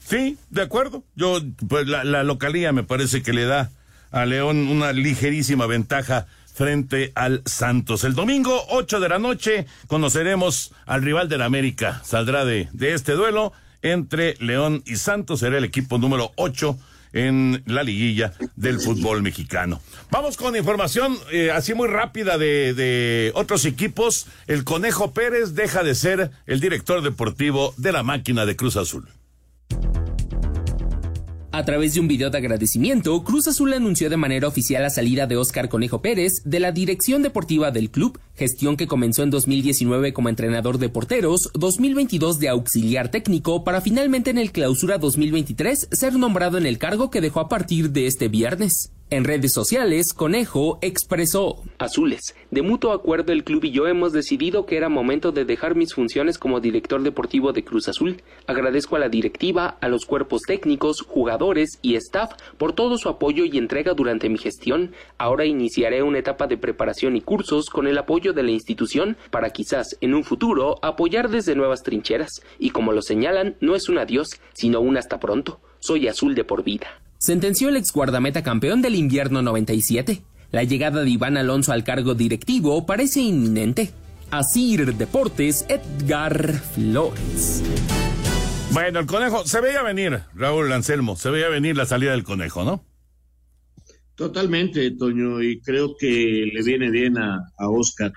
[0.04, 1.04] Sí, de acuerdo.
[1.14, 3.70] Yo, pues la, localía me parece que le da
[4.10, 8.04] a León una ligerísima ventaja frente al Santos.
[8.04, 12.00] El domingo, 8 de la noche, conoceremos al rival del América.
[12.04, 15.40] Saldrá de, de este duelo entre León y Santos.
[15.40, 16.76] Será el equipo número 8
[17.14, 19.80] en la liguilla del fútbol mexicano.
[20.10, 24.26] Vamos con información eh, así muy rápida de, de otros equipos.
[24.46, 29.08] El Conejo Pérez deja de ser el director deportivo de la máquina de Cruz Azul.
[31.56, 35.28] A través de un video de agradecimiento, Cruz Azul anunció de manera oficial la salida
[35.28, 40.12] de Óscar Conejo Pérez de la dirección deportiva del club, gestión que comenzó en 2019
[40.12, 46.18] como entrenador de porteros, 2022 de auxiliar técnico, para finalmente en el clausura 2023 ser
[46.18, 48.90] nombrado en el cargo que dejó a partir de este viernes.
[49.10, 54.64] En redes sociales, Conejo expresó, Azules, de mutuo acuerdo el club y yo hemos decidido
[54.64, 58.22] que era momento de dejar mis funciones como director deportivo de Cruz Azul.
[58.46, 63.44] Agradezco a la directiva, a los cuerpos técnicos, jugadores y staff por todo su apoyo
[63.44, 64.94] y entrega durante mi gestión.
[65.18, 69.50] Ahora iniciaré una etapa de preparación y cursos con el apoyo de la institución para
[69.50, 72.40] quizás en un futuro apoyar desde nuevas trincheras.
[72.58, 75.60] Y como lo señalan, no es un adiós, sino un hasta pronto.
[75.78, 80.20] Soy azul de por vida sentenció el ex guardameta campeón del invierno 97.
[80.52, 83.92] La llegada de Iván Alonso al cargo directivo parece inminente.
[84.30, 87.62] Asir Deportes, Edgar Flores.
[88.72, 92.62] Bueno, el conejo, se veía venir, Raúl Anselmo, se veía venir la salida del conejo,
[92.62, 92.84] ¿no?
[94.16, 98.12] Totalmente, Toño, y creo que le viene bien a, a Oscar.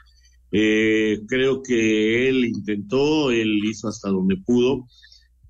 [0.52, 4.86] Eh, creo que él intentó, él hizo hasta donde pudo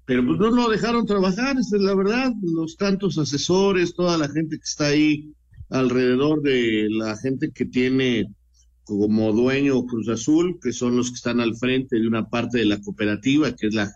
[0.07, 4.29] pero pues no lo dejaron trabajar, esa es la verdad, los tantos asesores, toda la
[4.29, 5.33] gente que está ahí
[5.69, 8.25] alrededor de la gente que tiene
[8.85, 12.65] como dueño Cruz Azul, que son los que están al frente de una parte de
[12.65, 13.91] la cooperativa, que es la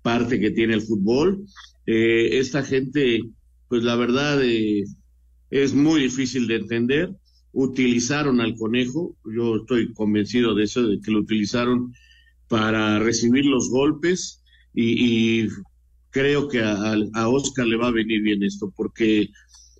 [0.00, 1.44] parte que tiene el fútbol.
[1.84, 3.20] Eh, esta gente,
[3.68, 4.84] pues la verdad eh,
[5.50, 7.14] es muy difícil de entender.
[7.52, 11.92] Utilizaron al conejo, yo estoy convencido de eso, de que lo utilizaron
[12.48, 14.41] para recibir los golpes,
[14.74, 15.48] y,
[16.10, 19.30] creo que a, Oscar le va a venir bien esto, porque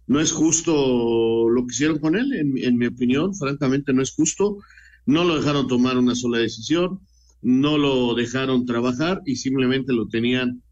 [0.06, 4.58] no es justo lo que hicieron con él, en, mi opinión, francamente no es justo.
[5.04, 7.00] No lo dejaron tomar una sola decisión,
[7.42, 10.62] no lo dejaron trabajar y simplemente lo tenían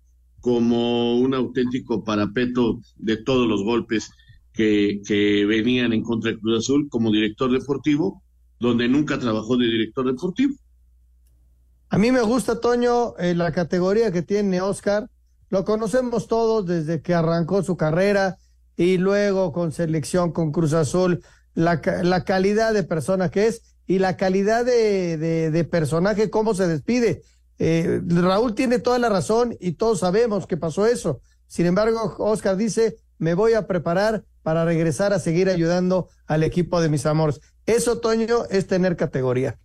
[0.40, 4.10] como un auténtico parapeto de todos los golpes
[4.52, 8.22] que, que venían en contra de Cruz Azul como director deportivo,
[8.58, 10.54] donde nunca trabajó de director deportivo.
[11.90, 15.10] A mí me gusta, Toño, eh, la categoría que tiene Oscar.
[15.48, 18.38] Lo conocemos todos desde que arrancó su carrera
[18.76, 21.24] y luego con selección con Cruz Azul,
[21.54, 26.68] la, la calidad de persona que es y la calidad de, de, personaje, cómo se
[26.68, 27.22] despide.
[27.58, 31.20] Eh, Raúl tiene toda la razón y todos sabemos que pasó eso.
[31.48, 36.80] Sin embargo, Oscar dice, me voy a preparar para regresar a seguir ayudando al equipo
[36.80, 37.40] de mis amores.
[37.66, 39.58] Eso, Toño, es tener categoría.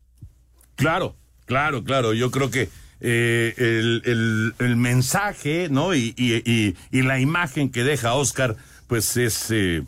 [0.75, 2.69] Claro, Claro, claro, yo creo que
[3.01, 5.93] eh, el, el, mensaje, ¿no?
[5.93, 8.55] Y, y, y, la imagen que deja Oscar,
[8.87, 9.83] pues es eh,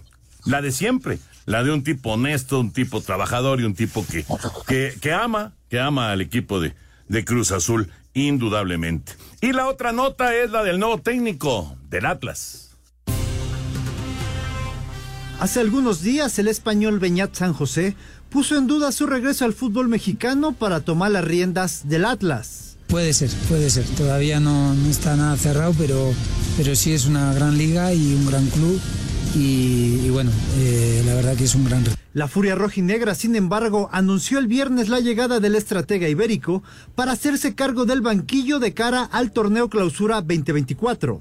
[0.46, 4.26] la de siempre, la de un tipo honesto, un tipo trabajador y un tipo que,
[4.68, 6.76] que, que ama, que ama al equipo de,
[7.08, 9.14] de Cruz Azul, indudablemente.
[9.42, 12.68] Y la otra nota es la del nuevo técnico del Atlas.
[15.40, 17.96] Hace algunos días el español Beñat San José
[18.38, 22.78] puso en duda su regreso al fútbol mexicano para tomar las riendas del Atlas.
[22.86, 23.84] Puede ser, puede ser.
[23.98, 26.14] Todavía no, no está nada cerrado, pero,
[26.56, 28.80] pero sí es una gran liga y un gran club.
[29.34, 31.98] Y, bueno, eh, la verdad que es un gran reto.
[32.14, 36.62] La Furia Rojinegra, sin embargo, anunció el viernes la llegada del estratega ibérico
[36.94, 41.20] para hacerse cargo del banquillo de cara al torneo Clausura 2024.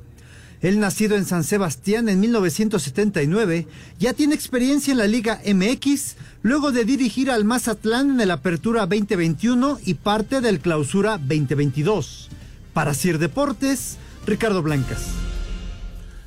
[0.63, 3.67] El nacido en San Sebastián en 1979
[3.99, 8.87] ya tiene experiencia en la Liga MX, luego de dirigir al Mazatlán en el Apertura
[8.87, 12.29] 2021 y parte del Clausura 2022.
[12.73, 15.09] Para Sir Deportes, Ricardo Blancas.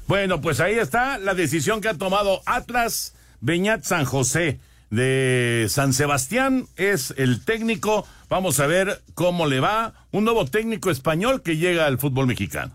[0.07, 5.93] Bueno, pues ahí está la decisión que ha tomado Atlas Beñat San José de San
[5.93, 8.05] Sebastián es el técnico.
[8.27, 10.05] Vamos a ver cómo le va.
[10.11, 12.73] Un nuevo técnico español que llega al fútbol mexicano.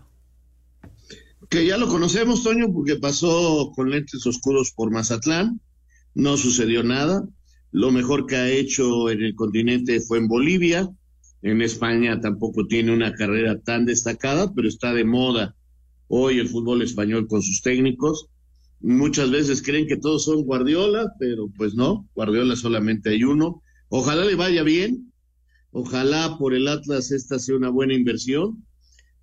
[1.47, 5.61] Que ya lo conocemos, Toño, porque pasó con lentes oscuros por Mazatlán.
[6.15, 7.23] No sucedió nada.
[7.75, 10.89] Lo mejor que ha hecho en el continente fue en Bolivia.
[11.41, 15.57] En España tampoco tiene una carrera tan destacada, pero está de moda
[16.07, 18.27] hoy el fútbol español con sus técnicos.
[18.79, 23.61] Muchas veces creen que todos son Guardiola, pero pues no, Guardiola solamente hay uno.
[23.89, 25.11] Ojalá le vaya bien,
[25.71, 28.65] ojalá por el Atlas esta sea una buena inversión.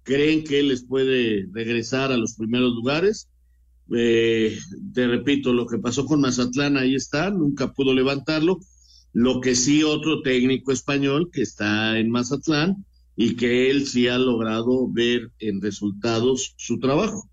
[0.03, 3.31] Creen que él les puede regresar a los primeros lugares.
[3.95, 4.59] Eh,
[4.95, 8.59] te repito, lo que pasó con Mazatlán ahí está, nunca pudo levantarlo.
[9.13, 14.19] Lo que sí otro técnico español que está en Mazatlán y que él sí ha
[14.19, 17.29] logrado ver en resultados su trabajo.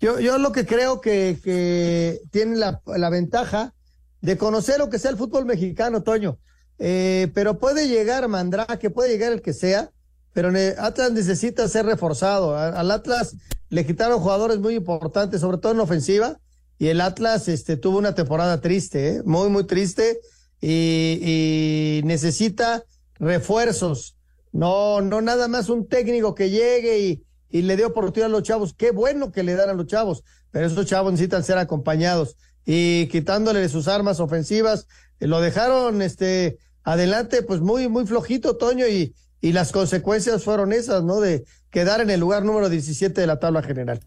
[0.00, 3.74] Yo, yo lo que creo que, que tiene la, la, ventaja
[4.22, 6.38] de conocer lo que sea el fútbol mexicano, Toño.
[6.78, 9.90] Eh, pero puede llegar Mandrake, puede llegar el que sea,
[10.32, 12.56] pero Atlas necesita ser reforzado.
[12.56, 13.36] Al Atlas
[13.68, 16.38] le quitaron jugadores muy importantes, sobre todo en ofensiva,
[16.78, 19.22] y el Atlas este, tuvo una temporada triste, ¿eh?
[19.24, 20.20] muy, muy triste,
[20.60, 22.84] y, y necesita
[23.18, 24.16] refuerzos.
[24.52, 28.42] No, no nada más un técnico que llegue y, y le dio oportunidad a los
[28.42, 28.74] chavos.
[28.74, 33.06] Qué bueno que le dan a los chavos, pero esos chavos necesitan ser acompañados y
[33.08, 34.86] quitándole sus armas ofensivas,
[35.18, 41.02] lo dejaron este adelante pues muy muy flojito Toño y y las consecuencias fueron esas,
[41.02, 41.20] ¿no?
[41.20, 44.00] De quedar en el lugar número 17 de la tabla general.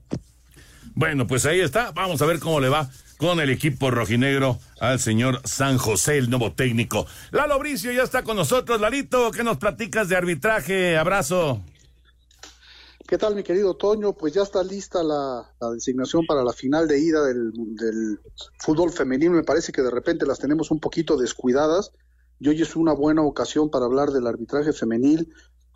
[0.96, 1.92] Bueno, pues ahí está.
[1.92, 6.30] Vamos a ver cómo le va con el equipo rojinegro al señor San José, el
[6.30, 7.08] nuevo técnico.
[7.32, 8.80] Lalo Bricio ya está con nosotros.
[8.80, 10.98] Lalito, ¿qué nos platicas de arbitraje?
[10.98, 11.64] Abrazo.
[13.08, 14.14] ¿Qué tal, mi querido Toño?
[14.14, 18.20] Pues ya está lista la, la designación para la final de ida del, del,
[18.60, 19.34] fútbol femenino.
[19.34, 21.92] Me parece que de repente las tenemos un poquito descuidadas.
[22.44, 25.34] Y hoy es una buena ocasión para hablar del arbitraje femenil.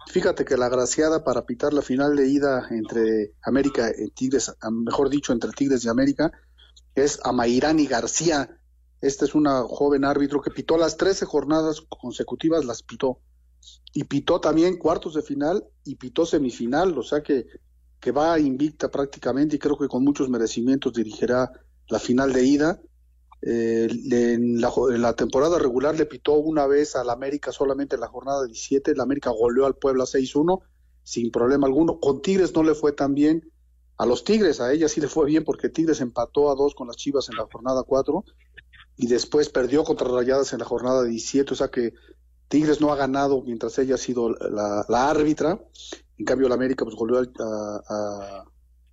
[0.08, 5.10] Fíjate que la graciada para pitar la final de ida entre América y Tigres, mejor
[5.10, 6.30] dicho, entre Tigres y América,
[6.94, 8.60] es Amairani García.
[9.00, 13.22] Esta es una joven árbitro que pitó las 13 jornadas consecutivas, las pitó
[13.94, 17.46] y pitó también cuartos de final y pitó semifinal, o sea que,
[17.98, 21.50] que va invicta prácticamente y creo que con muchos merecimientos dirigirá
[21.88, 22.82] la final de ida.
[23.42, 28.02] Eh, en, la, en, la, temporada regular le pitó una vez al América solamente en
[28.02, 30.62] la jornada 17, el América goleó al Puebla 6-1
[31.04, 32.00] sin problema alguno.
[32.00, 33.52] Con Tigres no le fue tan bien.
[33.98, 36.88] A los Tigres, a ella sí le fue bien porque Tigres empató a dos con
[36.88, 38.26] las Chivas en la jornada 4
[38.98, 41.94] y después perdió contra Rayadas en la jornada 17, o sea que
[42.48, 45.60] Tigres no ha ganado mientras ella ha sido la, árbitra.
[46.18, 46.98] En cambio, la América pues
[47.40, 48.46] a, a,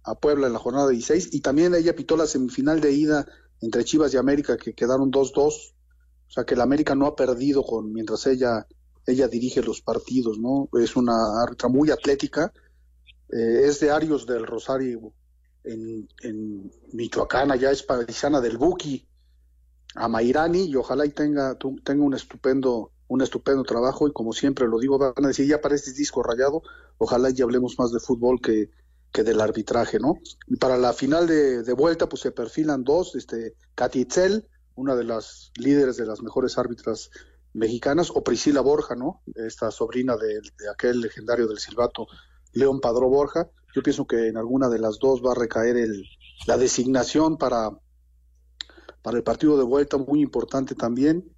[0.05, 3.27] a, Puebla en la jornada 16 y también ella pitó la semifinal de ida
[3.65, 5.37] entre Chivas y América que quedaron 2-2.
[5.37, 8.67] O sea que la América no ha perdido con mientras ella
[9.07, 10.69] ella dirige los partidos, ¿no?
[10.81, 12.53] Es una árbitra muy atlética.
[13.31, 15.13] Eh, es de Arios del Rosario
[15.63, 19.07] en, en Michoacán, allá es paisana del Buki,
[19.97, 24.67] a Mairani, y ojalá y tenga, tenga un estupendo un estupendo trabajo y como siempre
[24.67, 26.63] lo digo, van a decir, ya parece disco rayado,
[26.97, 28.71] ojalá ya hablemos más de fútbol que,
[29.15, 30.19] que del arbitraje, ¿no?
[30.49, 35.05] Y para la final de, vuelta, pues se perfilan dos, este, Katy Itzel, una de
[35.05, 37.11] las líderes de las mejores árbitras
[37.53, 39.23] mexicanas, o Priscila Borja, ¿no?
[39.37, 42.09] Esta sobrina de, de aquel legendario del silbato,
[42.55, 43.49] León Padró Borja.
[43.73, 46.05] Yo pienso que en alguna de las dos va a recaer el,
[46.49, 47.71] la designación para,
[49.01, 51.33] para el partido de vuelta, muy importante también.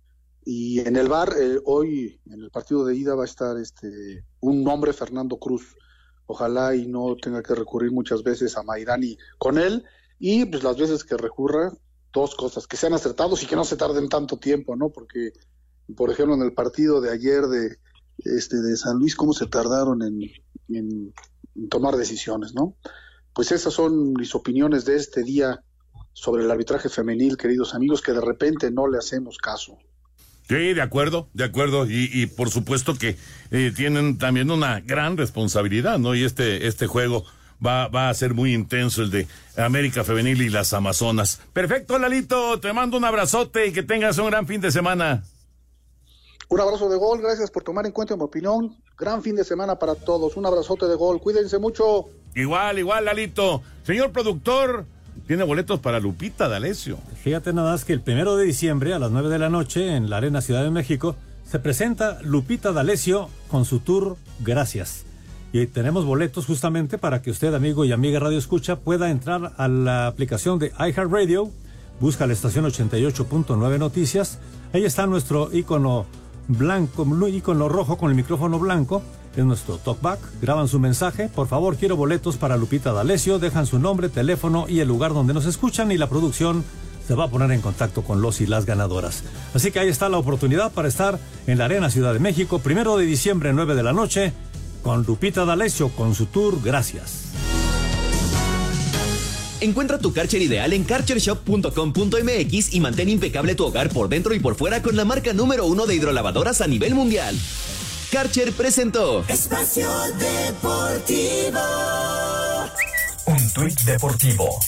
[0.47, 4.25] Y en el bar, eh, hoy, en el partido de ida, va a estar este
[4.41, 5.77] un nombre, Fernando Cruz.
[6.27, 9.85] Ojalá y no tenga que recurrir muchas veces a Mairani con él.
[10.19, 11.73] Y pues las veces que recurra,
[12.13, 14.91] dos cosas, que sean acertados y que no se tarden tanto tiempo, ¿no?
[14.91, 15.33] Porque,
[15.97, 17.77] por ejemplo, en el partido de ayer de,
[18.19, 21.13] este, de San Luis, cómo se tardaron en
[21.69, 22.77] tomar decisiones, ¿no?
[23.37, 25.63] Pues esas son mis opiniones de este día
[26.15, 29.77] sobre el arbitraje femenil, queridos amigos, que de repente no le hacemos caso.
[30.49, 31.91] Sí, de acuerdo, de acuerdo.
[31.91, 33.17] Y, y por supuesto que
[33.51, 36.15] eh, tienen también una gran responsabilidad, ¿no?
[36.15, 37.25] Y este, este juego
[37.65, 39.27] va, va a ser muy intenso, el de
[39.57, 41.41] América Femenil y las Amazonas.
[41.53, 45.25] Perfecto, Lalito, te mando un abrazote y que tengas un gran fin de semana.
[46.49, 48.77] Un abrazo de gol, gracias por tomar en cuenta mi opinión.
[48.97, 50.37] Gran fin de semana para todos.
[50.37, 52.07] Un abrazote de gol, cuídense mucho.
[52.37, 53.63] Igual, igual, Lalito.
[53.83, 54.87] Señor productor,
[55.27, 56.99] tiene boletos para Lupita D'Alessio.
[57.23, 60.09] Fíjate nada más que el primero de diciembre a las 9 de la noche en
[60.09, 65.05] la Arena Ciudad de México se presenta Lupita D'Alessio con su tour Gracias.
[65.53, 69.69] Y tenemos boletos justamente para que usted, amigo y amiga Radio Escucha, pueda entrar a
[69.69, 71.51] la aplicación de iHeartRadio,
[72.01, 74.39] busca la estación 88.9 Noticias.
[74.73, 76.07] Ahí está nuestro icono
[76.49, 79.03] blanco, icono rojo con el micrófono blanco.
[79.37, 80.19] Es nuestro talkback.
[80.41, 81.29] Graban su mensaje.
[81.29, 83.39] Por favor, quiero boletos para Lupita D'Alessio.
[83.39, 86.65] Dejan su nombre, teléfono y el lugar donde nos escuchan y la producción
[87.07, 89.23] se va a poner en contacto con los y las ganadoras.
[89.55, 92.97] Así que ahí está la oportunidad para estar en la Arena Ciudad de México, primero
[92.97, 94.33] de diciembre, 9 de la noche,
[94.83, 97.26] con Lupita D'Alessio con su tour Gracias.
[99.61, 104.57] Encuentra tu Karcher ideal en karchershop.com.mx y mantén impecable tu hogar por dentro y por
[104.57, 107.37] fuera con la marca número uno de hidrolavadoras a nivel mundial.
[108.11, 109.89] Karcher presentó Espacio
[110.19, 111.61] Deportivo.
[113.27, 114.61] Un tuit deportivo.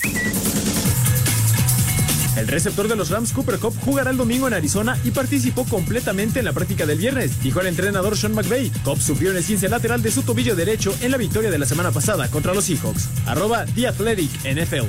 [2.38, 6.38] El receptor de los Rams, Cooper Cup, jugará el domingo en Arizona y participó completamente
[6.38, 8.70] en la práctica del viernes, dijo el entrenador Sean McVay.
[8.84, 11.90] Cup sufrió un esguince lateral de su tobillo derecho en la victoria de la semana
[11.90, 13.08] pasada contra los Seahawks.
[13.26, 14.86] Arroba The Athletic NFL.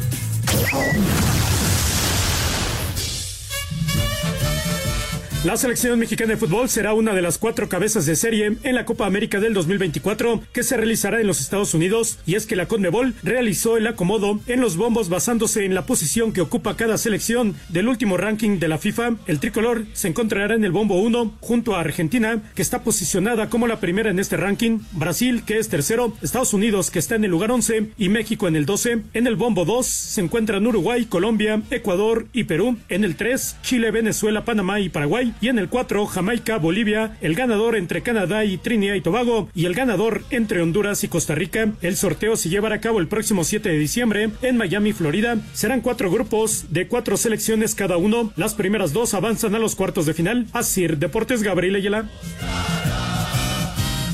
[5.46, 8.84] La selección mexicana de fútbol será una de las cuatro cabezas de serie en la
[8.84, 12.68] Copa América del 2024 que se realizará en los Estados Unidos y es que la
[12.68, 17.56] Conmebol realizó el acomodo en los bombos basándose en la posición que ocupa cada selección
[17.70, 19.12] del último ranking de la FIFA.
[19.28, 23.66] El tricolor se encontrará en el bombo 1 junto a Argentina que está posicionada como
[23.66, 27.32] la primera en este ranking, Brasil que es tercero, Estados Unidos que está en el
[27.32, 29.04] lugar 11 y México en el 12.
[29.14, 32.78] En el bombo 2 se encuentran Uruguay, Colombia, Ecuador y Perú.
[32.90, 37.36] En el 3 Chile, Venezuela, Panamá y Paraguay y en el 4 Jamaica, Bolivia, el
[37.36, 41.72] ganador entre Canadá y Trinidad y Tobago y el ganador entre Honduras y Costa Rica.
[41.82, 45.38] El sorteo se llevará a cabo el próximo 7 de diciembre en Miami, Florida.
[45.54, 48.32] Serán cuatro grupos de cuatro selecciones cada uno.
[48.36, 50.48] Las primeras dos avanzan a los cuartos de final.
[50.54, 52.10] Así, Deportes Gabriel Ayala.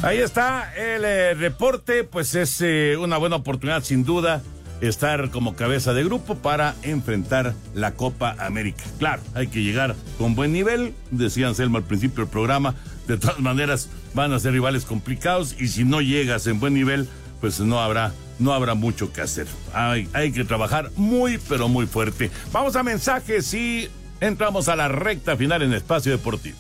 [0.02, 4.44] Ahí está el eh, reporte, pues es eh, una buena oportunidad sin duda
[4.88, 8.84] estar como cabeza de grupo para enfrentar la Copa América.
[9.00, 12.76] Claro, hay que llegar con buen nivel, decía Anselmo al principio del programa,
[13.08, 17.08] de todas maneras van a ser rivales complicados y si no llegas en buen nivel,
[17.42, 19.48] pues no habrá no habrá mucho que hacer.
[19.74, 22.32] Hay, hay que trabajar muy pero muy fuerte.
[22.52, 26.58] Vamos a mensajes y entramos a la recta final en Espacio Deportivo.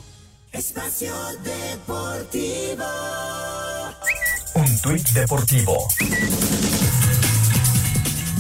[0.51, 1.13] Espacio
[1.43, 2.85] Deportivo.
[4.55, 5.87] Un tuit deportivo.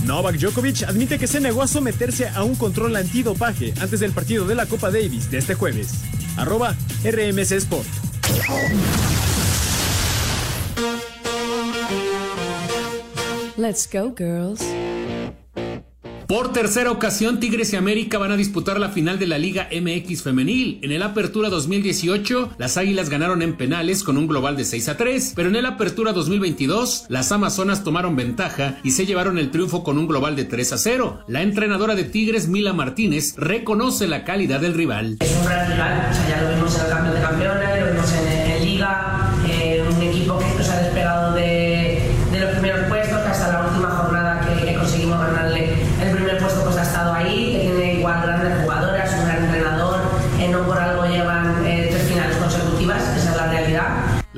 [0.05, 4.45] Novak Djokovic admite que se negó a someterse a un control antidopaje antes del partido
[4.45, 6.03] de la Copa Davis de este jueves.
[6.37, 7.87] Arroba RMC Sport.
[13.57, 14.61] Let's go, girls.
[16.27, 20.23] Por tercera ocasión, Tigres y América van a disputar la final de la Liga MX
[20.23, 20.79] femenil.
[20.81, 24.97] En el Apertura 2018, las Águilas ganaron en penales con un global de 6 a
[24.97, 29.83] 3, pero en el Apertura 2022, las Amazonas tomaron ventaja y se llevaron el triunfo
[29.83, 31.19] con un global de 3 a 0.
[31.27, 35.17] La entrenadora de Tigres, Mila Martínez, reconoce la calidad del rival.
[35.19, 37.64] Es un gran rival, ya lo vimos en el cambio de campeones,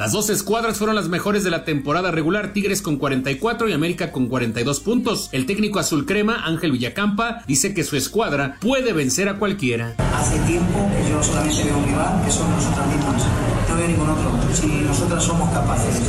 [0.08, 4.14] Las dos escuadras fueron las mejores de la temporada regular, Tigres con 44 y América
[4.14, 5.28] con 42 puntos.
[5.34, 9.95] El técnico azul crema, Ángel Villacampa, dice que su escuadra puede vencer a cualquiera.
[10.16, 13.22] Hace tiempo que yo solamente veo un rival que son nosotras mismas,
[13.68, 14.32] no veo ningún otro.
[14.53, 15.99] Si nosotras somos capaces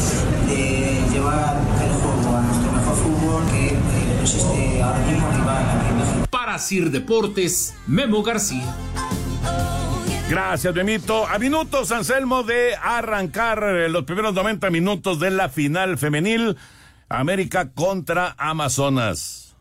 [0.47, 5.67] de llevar el juego a nuestro mejor fútbol, que eh, no existe ahora mismo rival
[5.77, 6.27] aquí en México.
[6.31, 8.77] Para Sir Deportes, Memo García.
[10.29, 11.27] Gracias, Benito.
[11.27, 16.57] A minutos, Anselmo, de arrancar eh, los primeros 90 minutos de la final femenil.
[17.09, 19.57] América contra Amazonas.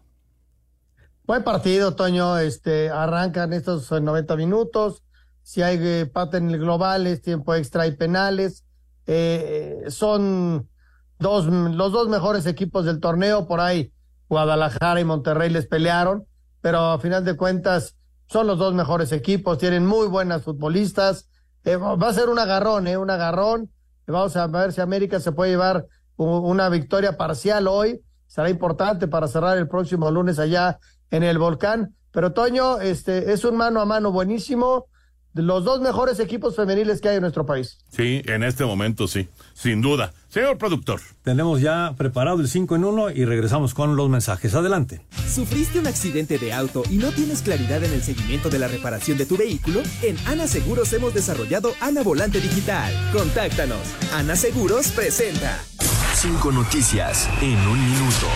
[1.25, 2.37] Buen partido, Toño.
[2.37, 5.03] Este, arrancan estos eh, 90 minutos.
[5.47, 8.65] Si hay eh, empate en el global, es tiempo extra y penales.
[9.05, 10.67] Eh, eh, son
[11.19, 13.47] dos, los dos mejores equipos del torneo.
[13.47, 13.93] Por ahí,
[14.27, 16.25] Guadalajara y Monterrey les pelearon.
[16.59, 17.95] pero a final de cuentas
[18.27, 21.29] son los dos mejores equipos, tienen muy buenas futbolistas.
[21.63, 22.97] Eh, va a ser un agarrón, ¿eh?
[22.97, 23.71] Un agarrón.
[24.05, 28.01] Vamos a ver si América se puede llevar una victoria parcial hoy.
[28.27, 30.79] Será importante para cerrar el próximo lunes allá
[31.11, 31.95] en el volcán.
[32.11, 34.87] Pero Toño, este es un mano a mano buenísimo
[35.37, 37.77] los dos mejores equipos femeniles que hay en nuestro país.
[37.89, 40.13] Sí, en este momento sí, sin duda.
[40.29, 41.01] Señor productor.
[41.23, 44.53] Tenemos ya preparado el 5 en 1 y regresamos con los mensajes.
[44.55, 45.01] Adelante.
[45.27, 49.17] ¿Sufriste un accidente de auto y no tienes claridad en el seguimiento de la reparación
[49.17, 49.81] de tu vehículo?
[50.01, 52.93] En Ana Seguros hemos desarrollado Ana Volante Digital.
[53.13, 53.79] Contáctanos.
[54.13, 55.59] Ana Seguros presenta.
[56.13, 58.27] Cinco noticias en un minuto.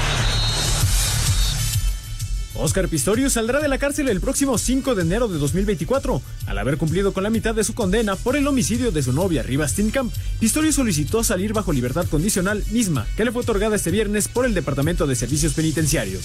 [2.55, 6.77] Oscar Pistorius saldrá de la cárcel el próximo 5 de enero de 2024, al haber
[6.77, 10.13] cumplido con la mitad de su condena por el homicidio de su novia Riva Steenkamp.
[10.39, 14.53] Pistorius solicitó salir bajo libertad condicional misma, que le fue otorgada este viernes por el
[14.53, 16.23] Departamento de Servicios Penitenciarios.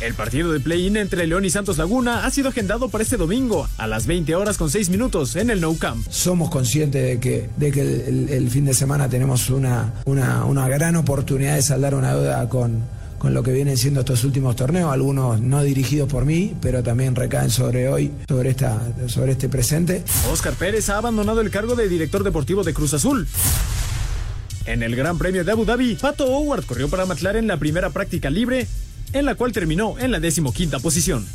[0.00, 3.68] El partido de play-in entre León y Santos Laguna ha sido agendado para este domingo
[3.76, 6.06] a las 20 horas con 6 minutos en el Nou Camp.
[6.08, 10.66] Somos conscientes de que, de que el, el fin de semana tenemos una, una, una
[10.68, 12.82] gran oportunidad de saldar una deuda con,
[13.20, 17.14] con lo que vienen siendo estos últimos torneos, algunos no dirigidos por mí, pero también
[17.14, 20.02] recaen sobre hoy, sobre, esta, sobre este presente.
[20.32, 23.28] Oscar Pérez ha abandonado el cargo de director deportivo de Cruz Azul.
[24.64, 28.30] En el Gran Premio de Abu Dhabi, Pato Howard corrió para McLaren la primera práctica
[28.30, 28.66] libre,
[29.12, 31.26] en la cual terminó en la decimoquinta posición.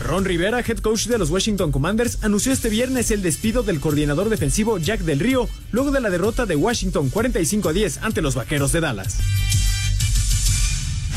[0.00, 4.30] Ron Rivera, head coach de los Washington Commanders, anunció este viernes el despido del coordinador
[4.30, 8.34] defensivo Jack Del Río luego de la derrota de Washington 45 a 10 ante los
[8.34, 9.18] Vaqueros de Dallas.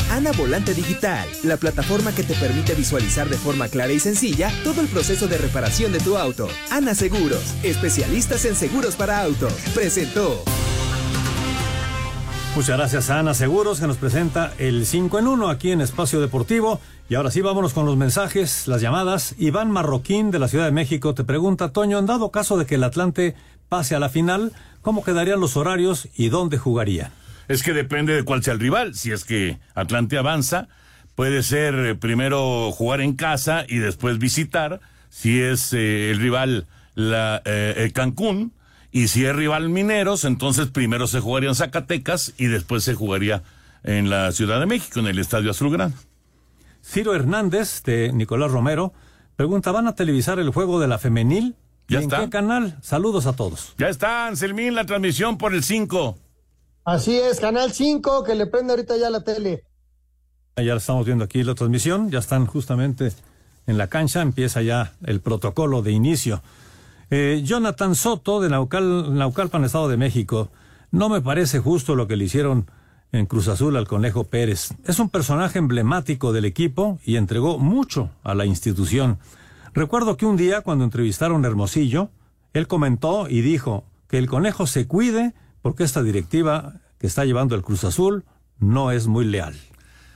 [0.10, 4.82] Ana Volante Digital, la plataforma que te permite visualizar de forma clara y sencilla todo
[4.82, 6.48] el proceso de reparación de tu auto.
[6.72, 9.54] Ana Seguros, especialistas en seguros para autos.
[9.76, 10.44] Presentó.
[12.56, 16.22] Muchas gracias a Ana Seguros que nos presenta el 5 en 1 aquí en Espacio
[16.22, 16.80] Deportivo.
[17.10, 19.36] Y ahora sí, vámonos con los mensajes, las llamadas.
[19.38, 22.76] Iván Marroquín de la Ciudad de México te pregunta, Toño, en dado caso de que
[22.76, 23.36] el Atlante
[23.70, 27.12] pase a la final, ¿cómo quedarían los horarios y dónde jugaría?
[27.48, 28.96] Es que depende de cuál sea el rival.
[28.96, 30.68] Si es que Atlante avanza,
[31.16, 34.82] puede ser eh, primero jugar en casa y después visitar.
[35.10, 38.54] Si es eh, el rival la, eh, Cancún
[38.92, 43.44] y si es rival Mineros, entonces primero se jugaría en Zacatecas y después se jugaría
[43.84, 45.94] en la Ciudad de México, en el Estadio Azulgrana.
[46.84, 48.94] Ciro Hernández, de Nicolás Romero,
[49.36, 51.56] pregunta, ¿van a televisar el juego de la femenil?
[51.88, 52.18] ¿Ya ¿Y está?
[52.18, 52.78] ¿En qué canal?
[52.82, 53.74] Saludos a todos.
[53.78, 56.18] Ya está, Anselmín, la transmisión por el 5.
[56.88, 59.66] Así es, Canal 5, que le prende ahorita ya la tele.
[60.56, 63.12] Ya estamos viendo aquí la transmisión, ya están justamente
[63.66, 66.42] en la cancha, empieza ya el protocolo de inicio.
[67.10, 70.48] Eh, Jonathan Soto, de Naucal, Naucalpan, Estado de México,
[70.90, 72.72] no me parece justo lo que le hicieron
[73.12, 74.70] en Cruz Azul al Conejo Pérez.
[74.86, 79.20] Es un personaje emblemático del equipo y entregó mucho a la institución.
[79.74, 82.12] Recuerdo que un día, cuando entrevistaron a Hermosillo,
[82.54, 85.34] él comentó y dijo que el Conejo se cuide
[85.68, 88.24] porque esta directiva que está llevando el Cruz Azul
[88.58, 89.54] no es muy leal.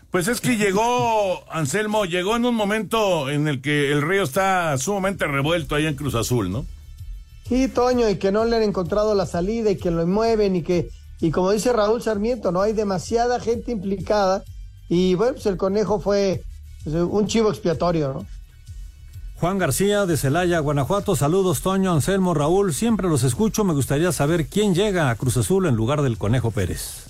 [0.09, 4.77] Pues es que llegó, Anselmo, llegó en un momento en el que el río está
[4.77, 6.65] sumamente revuelto ahí en Cruz Azul, ¿no?
[7.49, 10.63] Sí, Toño, y que no le han encontrado la salida y que lo mueven y
[10.63, 10.89] que,
[11.19, 14.45] y como dice Raúl Sarmiento, no hay demasiada gente implicada
[14.87, 16.43] y bueno, pues el conejo fue
[16.85, 18.25] pues, un chivo expiatorio, ¿no?
[19.41, 21.15] Juan García de Celaya, Guanajuato.
[21.15, 22.75] Saludos, Toño, Anselmo, Raúl.
[22.75, 23.63] Siempre los escucho.
[23.63, 27.07] Me gustaría saber quién llega a Cruz Azul en lugar del Conejo Pérez.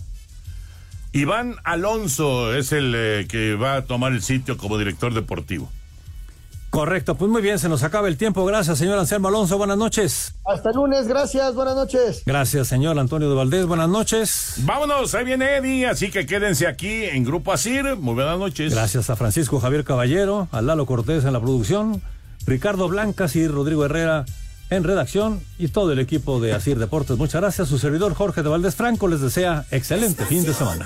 [1.11, 5.69] Iván Alonso es el eh, que va a tomar el sitio como director deportivo.
[6.69, 8.45] Correcto, pues muy bien, se nos acaba el tiempo.
[8.45, 9.57] Gracias, señor Anselmo Alonso.
[9.57, 10.33] Buenas noches.
[10.45, 12.23] Hasta el lunes, gracias, buenas noches.
[12.25, 13.65] Gracias, señor Antonio de Valdés.
[13.65, 14.53] Buenas noches.
[14.59, 17.97] Vámonos, ahí viene Eddie, así que quédense aquí en Grupo Asir.
[17.97, 18.73] Muy buenas noches.
[18.73, 22.01] Gracias a Francisco Javier Caballero, a Lalo Cortés en la producción,
[22.45, 24.25] Ricardo Blancas y Rodrigo Herrera
[24.69, 27.17] en redacción y todo el equipo de Asir Deportes.
[27.17, 27.67] Muchas gracias.
[27.67, 30.85] Su servidor Jorge de Valdés Franco les desea excelente fin de semana.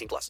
[0.00, 0.28] 18 plus.